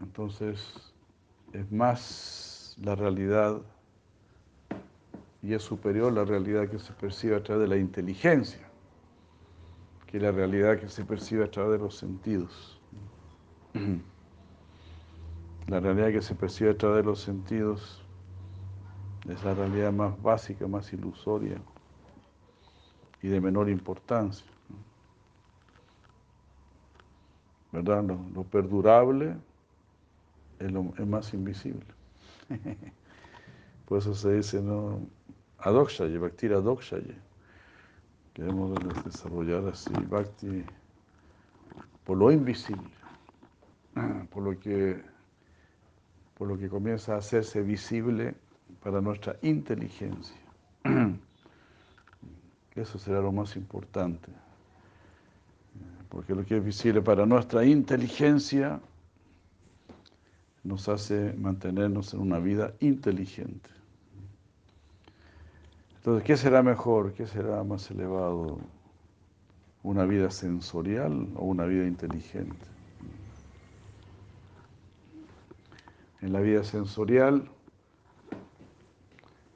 [0.00, 0.92] Entonces,
[1.52, 3.60] es más la realidad
[5.42, 8.66] y es superior la realidad que se percibe a través de la inteligencia
[10.06, 12.80] que la realidad que se percibe a través de los sentidos.
[15.66, 18.04] La realidad que se percibe a través de los sentidos
[19.28, 21.56] es la realidad más básica, más ilusoria
[23.22, 24.46] y de menor importancia.
[27.72, 28.04] ¿verdad?
[28.04, 29.36] Lo, perdurable
[30.60, 31.86] es lo es más invisible.
[33.86, 35.00] Por eso se dice, ¿no?
[35.58, 37.16] Adokshaye, Bhakti Adokshaye.
[38.32, 40.64] Queremos desarrollar así Bhakti
[42.04, 42.90] por lo invisible,
[44.30, 45.02] por lo que,
[46.36, 48.34] por lo que comienza a hacerse visible
[48.82, 50.36] para nuestra inteligencia.
[52.74, 54.32] Eso será lo más importante.
[56.08, 58.80] Porque lo que es visible para nuestra inteligencia
[60.64, 63.70] nos hace mantenernos en una vida inteligente.
[65.96, 67.12] Entonces, ¿qué será mejor?
[67.14, 68.58] ¿Qué será más elevado?
[69.82, 72.73] ¿Una vida sensorial o una vida inteligente?
[76.24, 77.50] En la vida sensorial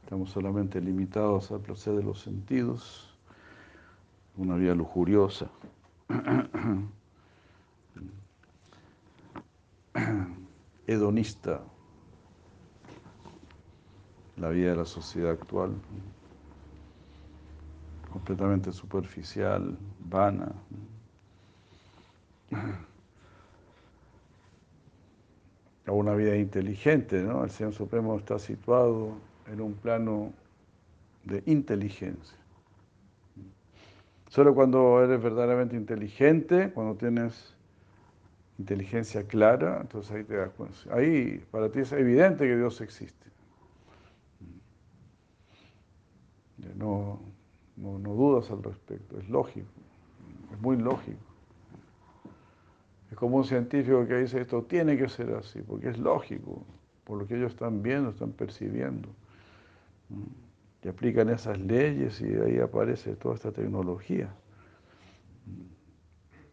[0.03, 3.17] estamos solamente limitados al placer de los sentidos,
[4.37, 5.49] una vida lujuriosa.
[10.87, 11.63] hedonista,
[14.37, 15.73] la vida de la sociedad actual
[18.13, 20.53] completamente superficial, vana.
[25.89, 27.45] A una vida inteligente, ¿no?
[27.45, 29.15] El Señor Supremo está situado
[29.51, 30.33] en un plano
[31.25, 32.37] de inteligencia.
[34.29, 37.55] Solo cuando eres verdaderamente inteligente, cuando tienes
[38.59, 40.77] inteligencia clara, entonces ahí te das cuenta.
[40.91, 43.27] Ahí para ti es evidente que Dios existe.
[46.77, 47.19] No,
[47.77, 49.69] no, dudas al respecto, es lógico,
[50.53, 51.28] es muy lógico.
[53.11, 56.65] Es como un científico que dice esto tiene que ser así, porque es lógico,
[57.05, 59.09] por lo que ellos están viendo, están percibiendo.
[60.83, 64.33] Y aplican esas leyes y ahí aparece toda esta tecnología.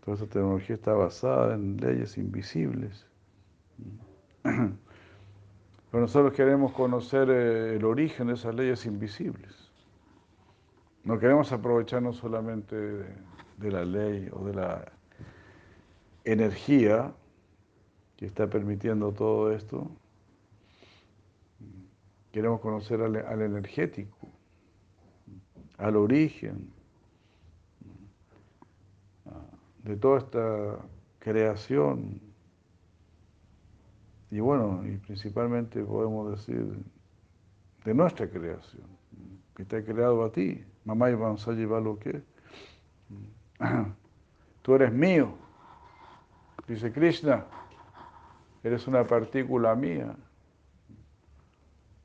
[0.03, 3.05] Toda esta tecnología está basada en leyes invisibles.
[4.43, 9.71] Pero nosotros queremos conocer eh, el origen de esas leyes invisibles.
[11.05, 14.91] No queremos aprovecharnos solamente de, la ley o de la
[16.25, 17.13] energía
[18.17, 19.89] que está permitiendo todo esto.
[22.31, 24.27] Queremos conocer al, al energético,
[25.77, 26.75] al origen
[29.85, 30.79] de toda esta
[31.19, 32.19] creación.
[34.31, 36.75] Y bueno, y principalmente podemos decir
[37.85, 38.83] de nuestra creación,
[39.55, 40.63] que te ha creado a ti.
[40.83, 42.21] Mamá y vamos a llevar lo que.
[44.63, 45.44] Tú eres mío.
[46.67, 47.45] Dice Krishna,
[48.63, 50.15] eres una partícula mía.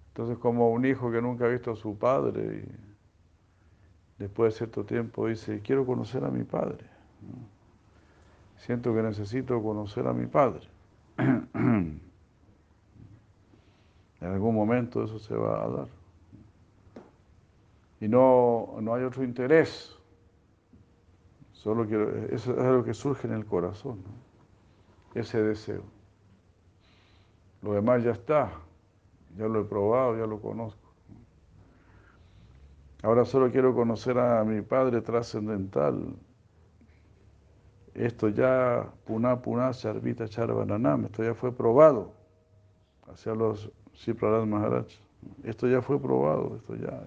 [0.09, 2.65] Entonces, como un hijo que nunca ha visto a su padre,
[4.19, 6.85] y después de cierto tiempo dice, quiero conocer a mi padre.
[8.59, 10.69] Siento que necesito conocer a mi padre.
[11.17, 12.01] en
[14.21, 16.01] algún momento eso se va a dar
[18.01, 19.97] y no, no hay otro interés.
[21.53, 23.99] Solo quiero, eso es algo que surge en el corazón,
[25.15, 25.83] ese deseo.
[27.63, 28.51] Lo demás ya está,
[29.37, 30.89] ya lo he probado, ya lo conozco.
[33.03, 36.15] Ahora solo quiero conocer a mi Padre trascendental.
[37.95, 42.13] Esto ya, Puna Puna Charvita Charvananam, esto ya fue probado
[43.11, 44.87] hacia los Siprarad Maharaj.
[45.45, 47.03] Esto ya fue probado, esto ya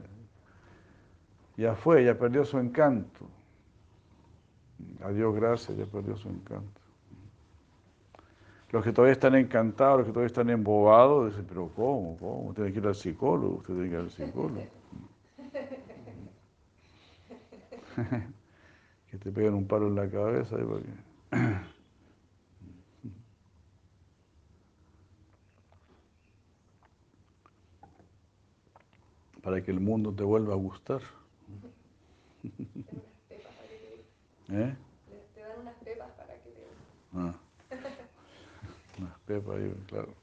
[1.58, 3.28] ya fue, ya perdió su encanto.
[5.04, 6.82] A Dios gracias, ya perdió su encanto.
[8.74, 12.18] Los que todavía están encantados, los que todavía están embobados, dicen, pero ¿cómo?
[12.18, 12.52] ¿Cómo?
[12.56, 14.64] Tiene que ir al psicólogo, usted tiene que ir al psicólogo.
[19.12, 20.56] que te peguen un palo en la cabeza.
[29.44, 31.02] para que el mundo te vuelva a gustar.
[34.50, 34.76] ¿Eh?
[35.36, 36.66] Te dan unas pepas para que te...
[37.14, 37.36] Ah.
[39.88, 40.14] Claro.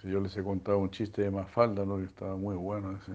[0.00, 1.98] Si yo les he contado un chiste de Mafalda, ¿no?
[1.98, 2.96] que estaba muy bueno.
[2.96, 3.12] Ese.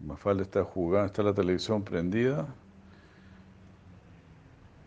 [0.00, 2.46] Mafalda está jugando, está la televisión prendida,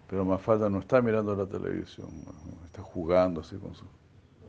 [0.09, 2.09] pero Mafalda no está mirando la televisión,
[2.65, 3.85] está jugando así con su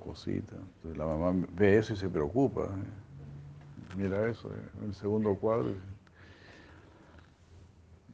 [0.00, 0.56] cosita.
[0.56, 2.62] Entonces la mamá ve eso y se preocupa.
[2.62, 3.96] ¿eh?
[3.96, 5.74] Mira eso, eh, en el segundo cuadro.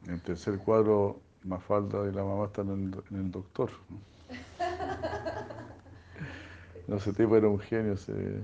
[0.05, 3.71] En el tercer cuadro, Mafalda y la mamá están en, el doctor.
[6.87, 6.97] ¿no?
[6.97, 7.93] ese tipo era un genio.
[7.93, 8.41] Ese...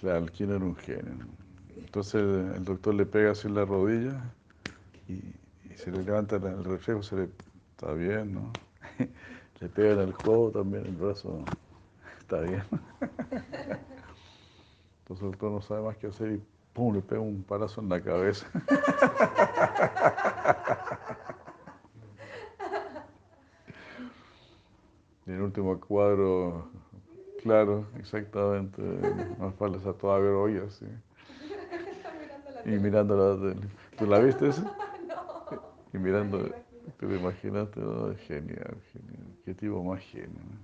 [0.00, 1.26] Claro, el era un genio.
[1.76, 2.22] Entonces
[2.56, 4.20] el doctor le pega así en la rodilla
[5.08, 5.20] y,
[5.76, 7.28] se le levanta el reflejo, se le
[7.72, 8.52] está bien, ¿no?
[9.60, 11.44] Le pegan el juego también, el brazo
[12.20, 12.62] está bien.
[15.00, 16.94] Entonces el doctor no sabe más qué hacer y ¡pum!
[16.94, 18.46] le pega un palazo en la cabeza.
[25.34, 26.68] el último cuadro,
[27.42, 28.80] claro, exactamente,
[29.38, 30.86] más falta a toda grolla, sí.
[32.64, 33.54] Y mirando la
[33.98, 34.62] ¿Tú la viste esa?
[34.62, 35.46] No.
[35.92, 36.38] Y mirando,
[36.98, 39.26] te lo imaginaste, oh, genial, genial.
[39.44, 40.58] Qué tipo más cual.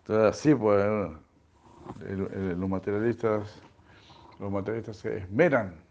[0.00, 0.84] Entonces, así, pues,
[2.00, 3.62] los materialistas,
[4.40, 5.87] los materialistas se esmeran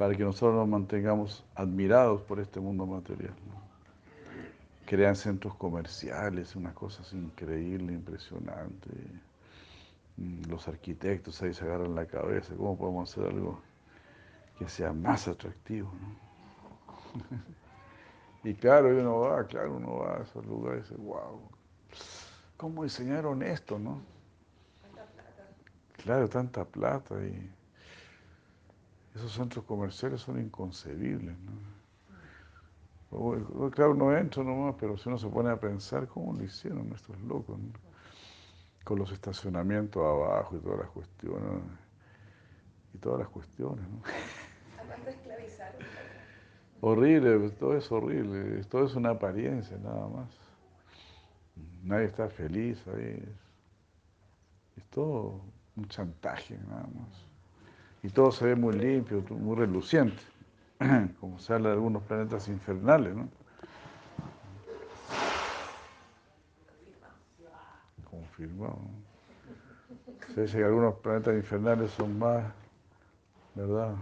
[0.00, 3.34] para que nosotros nos mantengamos admirados por este mundo material.
[3.46, 3.60] ¿no?
[4.86, 8.94] Crean centros comerciales, unas cosas increíbles, impresionantes.
[10.16, 13.60] Mm, Los arquitectos ahí se agarran la cabeza, ¿cómo podemos hacer algo
[14.58, 15.92] que sea más atractivo?
[15.92, 17.20] ¿no?
[18.42, 21.42] Y claro, uno va, claro, uno va a esos lugares y dice, wow,
[22.56, 24.00] ¿cómo diseñaron esto, no?
[24.80, 25.46] Cuánta plata.
[26.02, 27.50] Claro, tanta plata y
[29.14, 31.52] esos centros comerciales son inconcebibles, ¿no?
[33.10, 33.36] O-
[33.66, 36.92] o- Claro, no entro nomás, pero si uno se pone a pensar, ¿cómo lo hicieron
[36.92, 37.58] estos locos?
[37.58, 37.72] no?
[38.84, 41.62] Con los estacionamientos abajo y todas las cuestiones, ¿no?
[42.94, 43.98] y todas las cuestiones, ¿no?
[44.80, 45.82] ¿A cuánto esclavizaron?
[46.80, 50.30] Horrible, pues, todo es horrible, todo es una apariencia nada más.
[51.82, 53.22] Nadie está feliz ahí.
[54.76, 55.40] Es todo
[55.76, 57.29] un chantaje nada más.
[58.02, 60.22] Y todo se ve muy limpio, muy reluciente,
[61.20, 63.28] como se habla de algunos planetas infernales, ¿no?
[68.10, 68.80] Confirmado.
[70.34, 72.52] Se dice que algunos planetas infernales son más,
[73.54, 73.94] ¿verdad?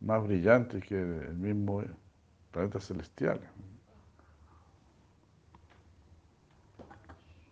[0.00, 1.82] Más brillantes que el mismo
[2.50, 3.40] planeta celestial.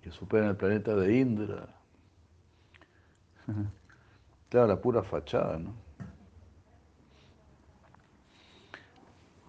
[0.00, 1.68] Que superan el planeta de Indra.
[4.48, 5.74] Claro, la pura fachada, ¿no?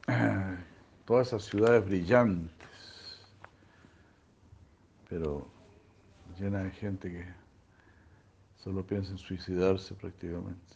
[1.06, 2.58] Todas esas ciudades brillantes,
[5.10, 5.48] pero
[6.40, 7.26] llenas de gente que
[8.58, 10.76] solo piensa en suicidarse prácticamente.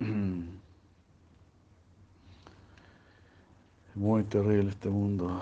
[3.94, 5.40] Muy terrible este mundo.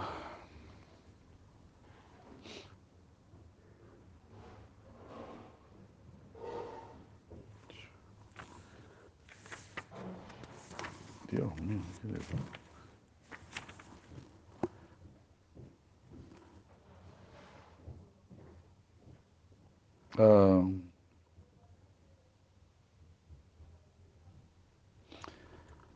[20.19, 20.63] Ah,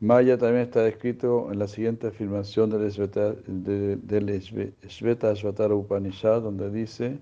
[0.00, 6.42] Maya también está descrito en la siguiente afirmación del Sveta, de- del Sve- Shvetashvatara Upanishad,
[6.42, 7.18] donde dice,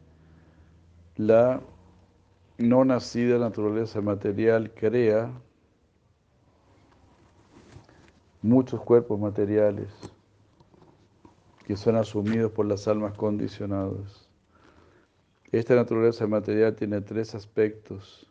[1.16, 1.60] la
[2.58, 5.30] no nacida naturaleza material crea
[8.44, 9.88] muchos cuerpos materiales
[11.66, 14.28] que son asumidos por las almas condicionadas.
[15.50, 18.28] Esta naturaleza material tiene tres aspectos,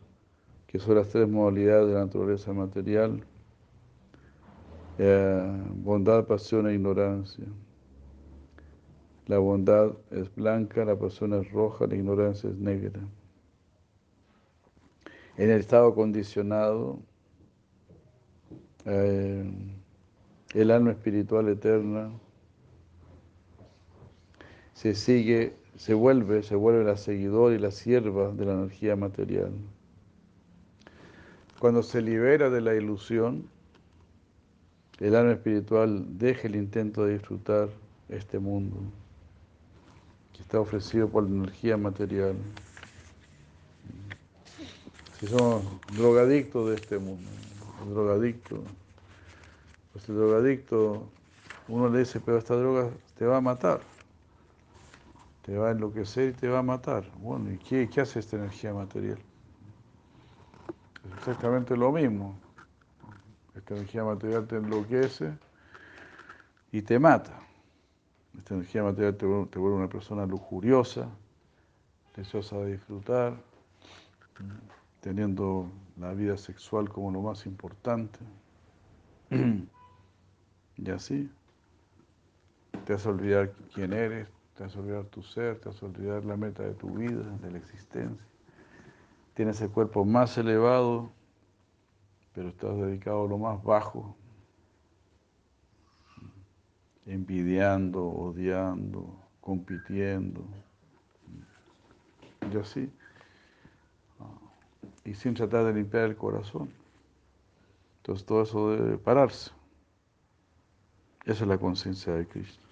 [0.67, 3.23] que son las tres modalidades de la naturaleza material,
[4.99, 7.45] eh, bondad, pasión e ignorancia.
[9.25, 12.99] La bondad es blanca, la pasión es roja, la ignorancia es negra.
[15.37, 16.99] En el estado condicionado,
[18.85, 19.51] eh,
[20.53, 22.11] el alma espiritual eterna
[24.73, 29.51] se sigue, se vuelve, se vuelve la seguidora y la sierva de la energía material.
[31.59, 33.47] Cuando se libera de la ilusión,
[34.99, 37.69] el alma espiritual deja el intento de disfrutar
[38.09, 38.77] este mundo
[40.33, 42.35] que está ofrecido por la energía material.
[45.19, 45.63] Si somos
[45.95, 47.29] drogadictos de este mundo,
[47.89, 48.59] drogadictos,
[49.93, 51.07] pues el drogadicto,
[51.67, 53.79] uno le dice, pero esta droga te va a matar,
[55.43, 57.05] te va a enloquecer y te va a matar.
[57.19, 59.19] Bueno, ¿y qué, qué hace esta energía material?
[61.05, 62.35] Es exactamente lo mismo.
[63.55, 65.37] Esta energía material te enloquece
[66.71, 67.39] y te mata.
[68.35, 71.07] Esta energía material te, te vuelve una persona lujuriosa,
[72.15, 73.35] deseosa de disfrutar,
[75.01, 75.69] teniendo
[75.99, 78.19] la vida sexual como lo más importante.
[80.77, 81.29] Y así
[82.85, 85.85] te vas a olvidar quién eres, te vas a olvidar tu ser, te vas a
[85.85, 88.25] olvidar la meta de tu vida, de la existencia.
[89.35, 91.11] Tienes el cuerpo más elevado,
[92.33, 94.15] pero estás dedicado a lo más bajo,
[97.05, 100.43] envidiando, odiando, compitiendo,
[102.51, 102.91] y así,
[105.05, 106.69] y sin tratar de limpiar el corazón.
[107.97, 109.51] Entonces todo eso debe pararse.
[111.25, 112.63] Esa es la conciencia de Cristo.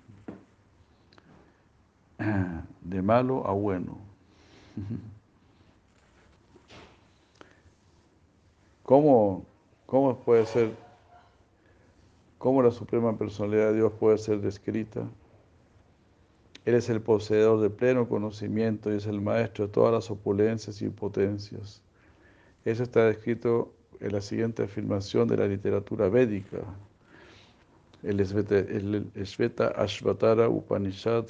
[2.81, 3.97] De malo a bueno.
[8.83, 9.45] ¿Cómo,
[9.85, 10.75] cómo puede ser,
[12.37, 15.07] cómo la Suprema Personalidad de Dios puede ser descrita?
[16.65, 20.81] Él es el poseedor de pleno conocimiento y es el maestro de todas las opulencias
[20.81, 21.81] y potencias.
[22.65, 26.59] Eso está descrito en la siguiente afirmación de la literatura védica.
[28.03, 28.25] El
[29.25, 31.25] Sveta Ashvatara Upanishad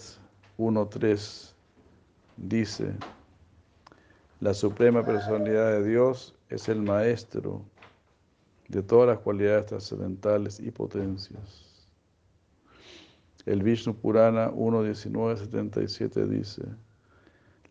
[0.58, 1.54] 1.3
[2.38, 2.94] dice,
[4.40, 7.66] la Suprema Personalidad de Dios es el maestro
[8.70, 11.88] de todas las cualidades trascendentales y potencias.
[13.46, 16.64] El Vishnu Purana 1.19.77 dice,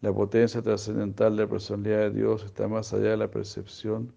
[0.02, 4.12] la potencia trascendental de la personalidad de Dios está más allá de la percepción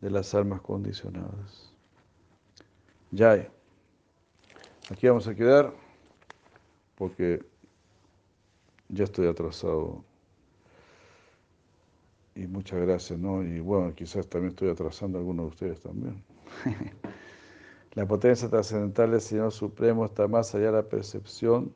[0.00, 1.74] de las almas condicionadas.
[3.10, 3.46] Ya,
[4.90, 5.72] aquí vamos a quedar
[6.96, 7.42] porque
[8.88, 10.04] ya estoy atrasado
[12.34, 13.42] y muchas gracias, ¿no?
[13.42, 16.22] Y bueno, quizás también estoy atrasando a algunos de ustedes también.
[17.94, 21.72] la potencia trascendental del Señor Supremo está más allá de la percepción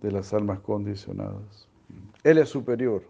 [0.00, 1.68] de las almas condicionadas.
[2.22, 3.02] Él es superior.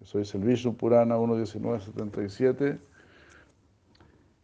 [0.00, 2.78] Eso dice el Vishnu Purana 1.19.77.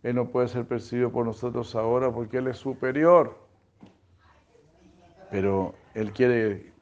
[0.03, 3.37] Él no puede ser percibido por nosotros ahora porque Él es superior.
[5.31, 6.73] Pero Él quiere,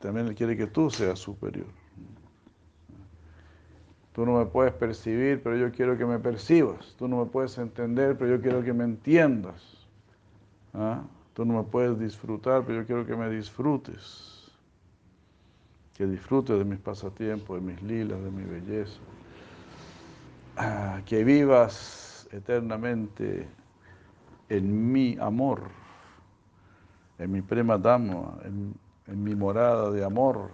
[0.00, 1.66] también Él quiere que tú seas superior.
[4.12, 6.94] Tú no me puedes percibir, pero yo quiero que me percibas.
[6.98, 9.86] Tú no me puedes entender, pero yo quiero que me entiendas.
[10.74, 11.02] ¿Ah?
[11.32, 14.52] Tú no me puedes disfrutar, pero yo quiero que me disfrutes.
[15.94, 19.00] Que disfrutes de mis pasatiempos, de mis lilas, de mi belleza.
[20.58, 23.48] Ah, que vivas eternamente
[24.48, 25.62] en mi amor,
[27.18, 28.74] en mi prema dama, en,
[29.06, 30.50] mi morada de amor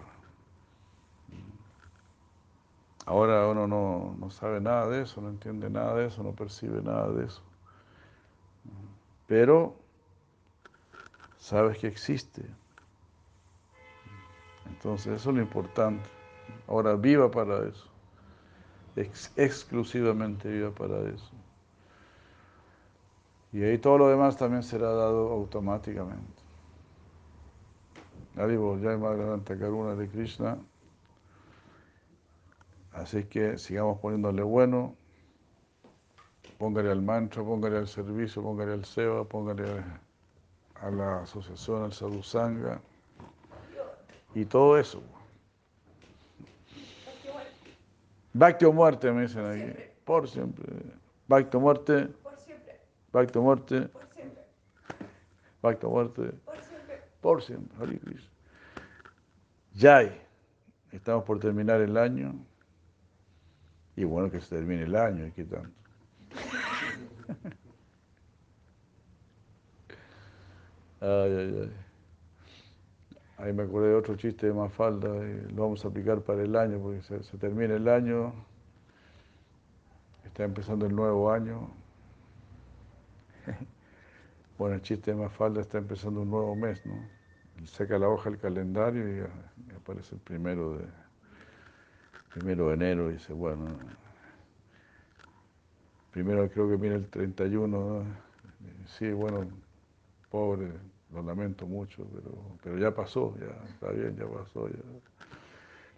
[3.08, 7.10] Ahora uno no, sabe nada de eso, no entiende nada de eso, no percibe nada
[7.10, 7.40] de eso.
[9.26, 9.74] Pero
[11.38, 12.44] sabes que existe.
[14.68, 16.10] Entonces eso es lo importante.
[16.66, 17.88] Ahora viva para eso.
[19.36, 21.30] exclusivamente viva para eso.
[23.52, 26.42] Y ahí todo lo demás también será dado automáticamente.
[28.36, 30.58] Haribo, Jai Madhuranta Karuna de Krishna.
[32.92, 34.94] Así que sigamos poniéndole bueno,
[36.58, 39.82] póngale al mantra, póngale al servicio, póngale al SEBA, póngale
[40.80, 42.80] a la asociación, al sadhusanga
[44.34, 45.02] y todo eso.
[48.32, 49.82] Bhakti o muerte, me dicen aquí.
[50.04, 50.64] Por siempre.
[51.26, 51.56] Bhakti
[53.12, 53.82] o muerte.
[53.88, 54.42] Por siempre.
[55.62, 56.22] Bhakti o muerte.
[56.44, 57.02] Por siempre.
[57.20, 57.86] Por siempre.
[57.86, 58.22] Siempre.
[59.74, 60.28] Yay.
[60.92, 62.34] Estamos por terminar el año.
[63.96, 65.70] Y bueno que se termine el año, ¿y qué tanto?
[71.00, 71.72] Ay, ay, ay.
[73.36, 76.56] Ahí me acordé de otro chiste de Mafalda, y lo vamos a aplicar para el
[76.56, 78.32] año, porque se, se termina el año,
[80.24, 81.70] está empezando el nuevo año.
[84.58, 86.94] Bueno, el chiste de Mafalda está empezando un nuevo mes, ¿no?
[87.64, 90.84] Saca la hoja del calendario y aparece el primero de,
[92.34, 93.78] primero de enero, dice, bueno,
[96.10, 98.02] primero creo que viene el 31,
[98.86, 99.48] sí, bueno,
[100.30, 100.72] pobre,
[101.12, 102.30] lo lamento mucho, pero,
[102.62, 104.78] pero ya pasó, ya está bien, ya pasó, ya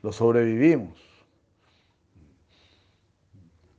[0.02, 0.98] lo sobrevivimos.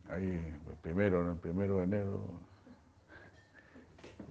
[0.10, 2.22] Ahí, primero, el primero de enero,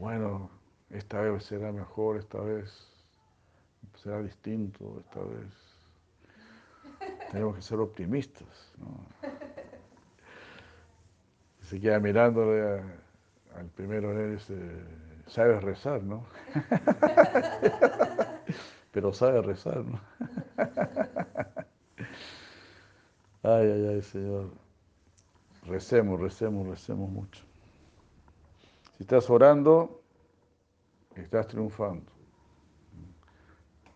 [0.01, 0.51] bueno,
[0.89, 2.89] esta vez será mejor, esta vez
[3.97, 5.53] será distinto, esta vez
[7.31, 8.73] tenemos que ser optimistas.
[11.61, 12.83] Se queda mirándole
[13.55, 14.57] al primero de él y dice,
[15.27, 16.25] sabes rezar, ¿no?
[18.93, 20.01] Pero sabe rezar, ¿no?
[23.43, 24.51] Ay, ay, ay, Señor.
[25.67, 27.50] Recemos, recemos, recemos mucho.
[29.01, 30.03] Si estás orando,
[31.15, 32.05] estás triunfando.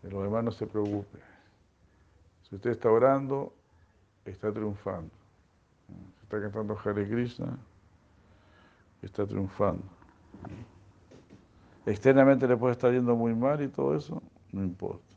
[0.02, 1.18] De lo demás no se preocupe.
[2.40, 3.52] Si usted está orando,
[4.24, 5.10] está triunfando.
[5.88, 7.58] Si está cantando Hare Krishna,
[9.02, 9.84] está triunfando.
[11.84, 15.14] Externamente le puede estar yendo muy mal y todo eso, no importa.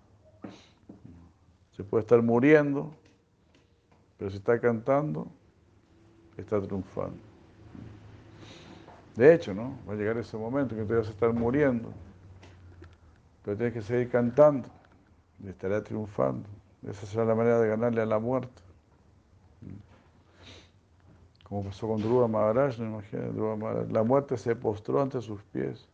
[1.77, 2.91] Se puede estar muriendo,
[4.17, 5.27] pero si está cantando,
[6.35, 7.36] está triunfando.
[9.17, 9.75] De hecho, ¿no?
[9.89, 11.91] Va a llegar ese momento que tú vas a estar muriendo,
[13.43, 14.69] pero tienes que seguir cantando
[15.43, 16.47] y estará triunfando.
[16.87, 18.61] Esa será la manera de ganarle a la muerte.
[21.43, 25.89] Como pasó con Dhruva Maharaj, no imagínate, La muerte se postró ante sus pies.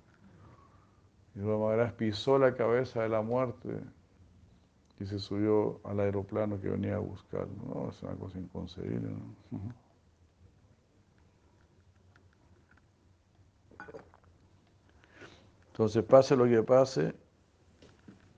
[1.34, 3.70] Y Dhruva Maharaj pisó la cabeza de la muerte
[5.00, 7.48] y se subió al aeroplano que venía a buscar.
[7.48, 9.12] No, es una cosa inconcebible.
[9.12, 9.83] ¿no?
[15.74, 17.16] Entonces, pase lo que pase,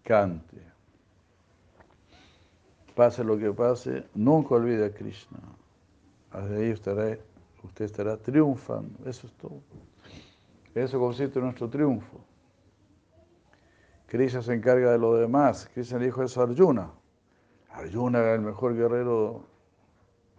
[0.04, 0.56] cante.
[2.96, 5.38] Pase lo que pase, nunca olvide a Krishna.
[6.32, 6.72] Desde ahí
[7.62, 9.10] usted estará, triunfando.
[9.10, 9.62] Eso es todo.
[10.74, 12.22] Eso consiste en nuestro triunfo.
[14.08, 15.70] Krishna se encarga de lo demás.
[15.74, 16.90] Krishna dijo eso a Arjuna.
[17.70, 19.46] Arjuna era el mejor guerrero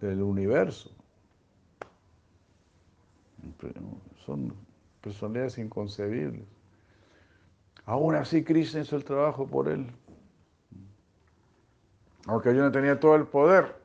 [0.00, 0.90] del universo.
[4.24, 4.54] Son
[5.02, 6.55] personalidades inconcebibles.
[7.86, 9.86] Aún así, Krishna hizo el trabajo por él.
[12.26, 13.76] Aunque yo no tenía todo el poder.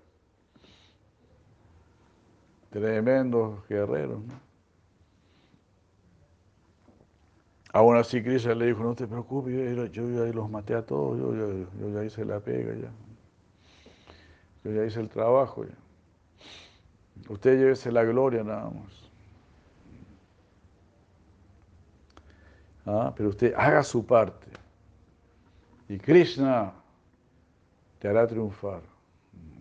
[2.71, 4.23] Tremendos guerreros.
[4.23, 4.51] ¿no?
[7.73, 9.53] Aún así, Krishna le dijo, no te preocupes,
[9.91, 12.91] yo, ya los maté a todos, yo, ya hice la pega ya.
[14.63, 15.75] Yo ya hice el trabajo ya.
[17.29, 19.10] Usted llévese la gloria nada más.
[22.85, 23.13] ¿Ah?
[23.15, 24.47] pero usted haga su parte.
[25.87, 26.73] Y Krishna
[27.99, 28.81] te hará triunfar.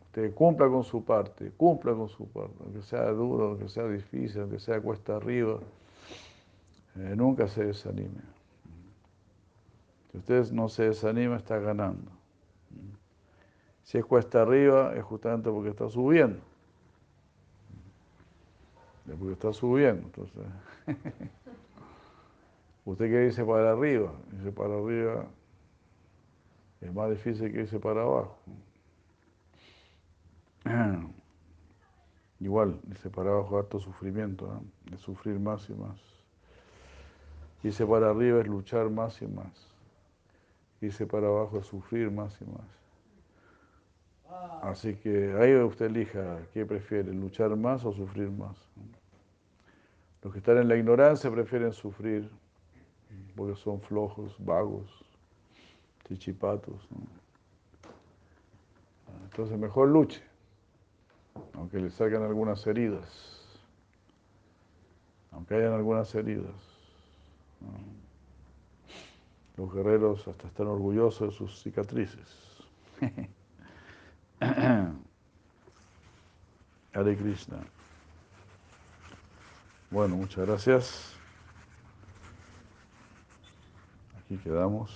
[0.06, 4.40] Usted cumpla con su parte, cumpla con su parte, aunque sea duro, aunque sea difícil,
[4.40, 5.60] aunque sea cuesta arriba,
[6.96, 8.20] eh, nunca se desanime.
[10.10, 12.10] Si usted no se desanima, está ganando.
[13.84, 16.40] Si es cuesta arriba, es justamente porque está subiendo.
[19.08, 20.42] Es porque está subiendo, entonces.
[22.84, 24.12] ¿Usted qué dice para arriba?
[24.32, 25.26] Dice para arriba
[26.80, 28.38] es más difícil que irse para abajo.
[32.40, 36.00] Igual, dice para abajo harto sufrimiento, de sufrir más y más.
[37.62, 39.68] Dice para arriba es luchar más y más.
[40.80, 42.80] Dice para abajo es sufrir más y más.
[44.62, 48.56] Así que ahí usted elija qué prefiere, luchar más o sufrir más.
[50.22, 52.30] Los que están en la ignorancia prefieren sufrir
[53.40, 54.86] porque son flojos, vagos,
[56.06, 56.78] chichipatos.
[59.24, 60.22] Entonces mejor luche,
[61.54, 63.58] aunque le salgan algunas heridas,
[65.30, 66.52] aunque hayan algunas heridas.
[69.56, 72.28] Los guerreros hasta están orgullosos de sus cicatrices.
[76.92, 77.64] Hare Krishna.
[79.90, 81.19] Bueno, muchas gracias.
[84.30, 84.92] Aquí quedamos.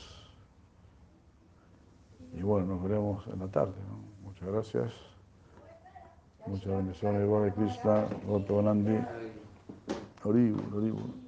[2.35, 3.73] Y bueno, nos veremos en la tarde.
[4.23, 4.93] Muchas gracias.
[6.47, 7.21] Muchas bendiciones.
[7.21, 8.97] De Krishna, Gotavanandi.
[10.23, 11.24] Oribu, Oribu.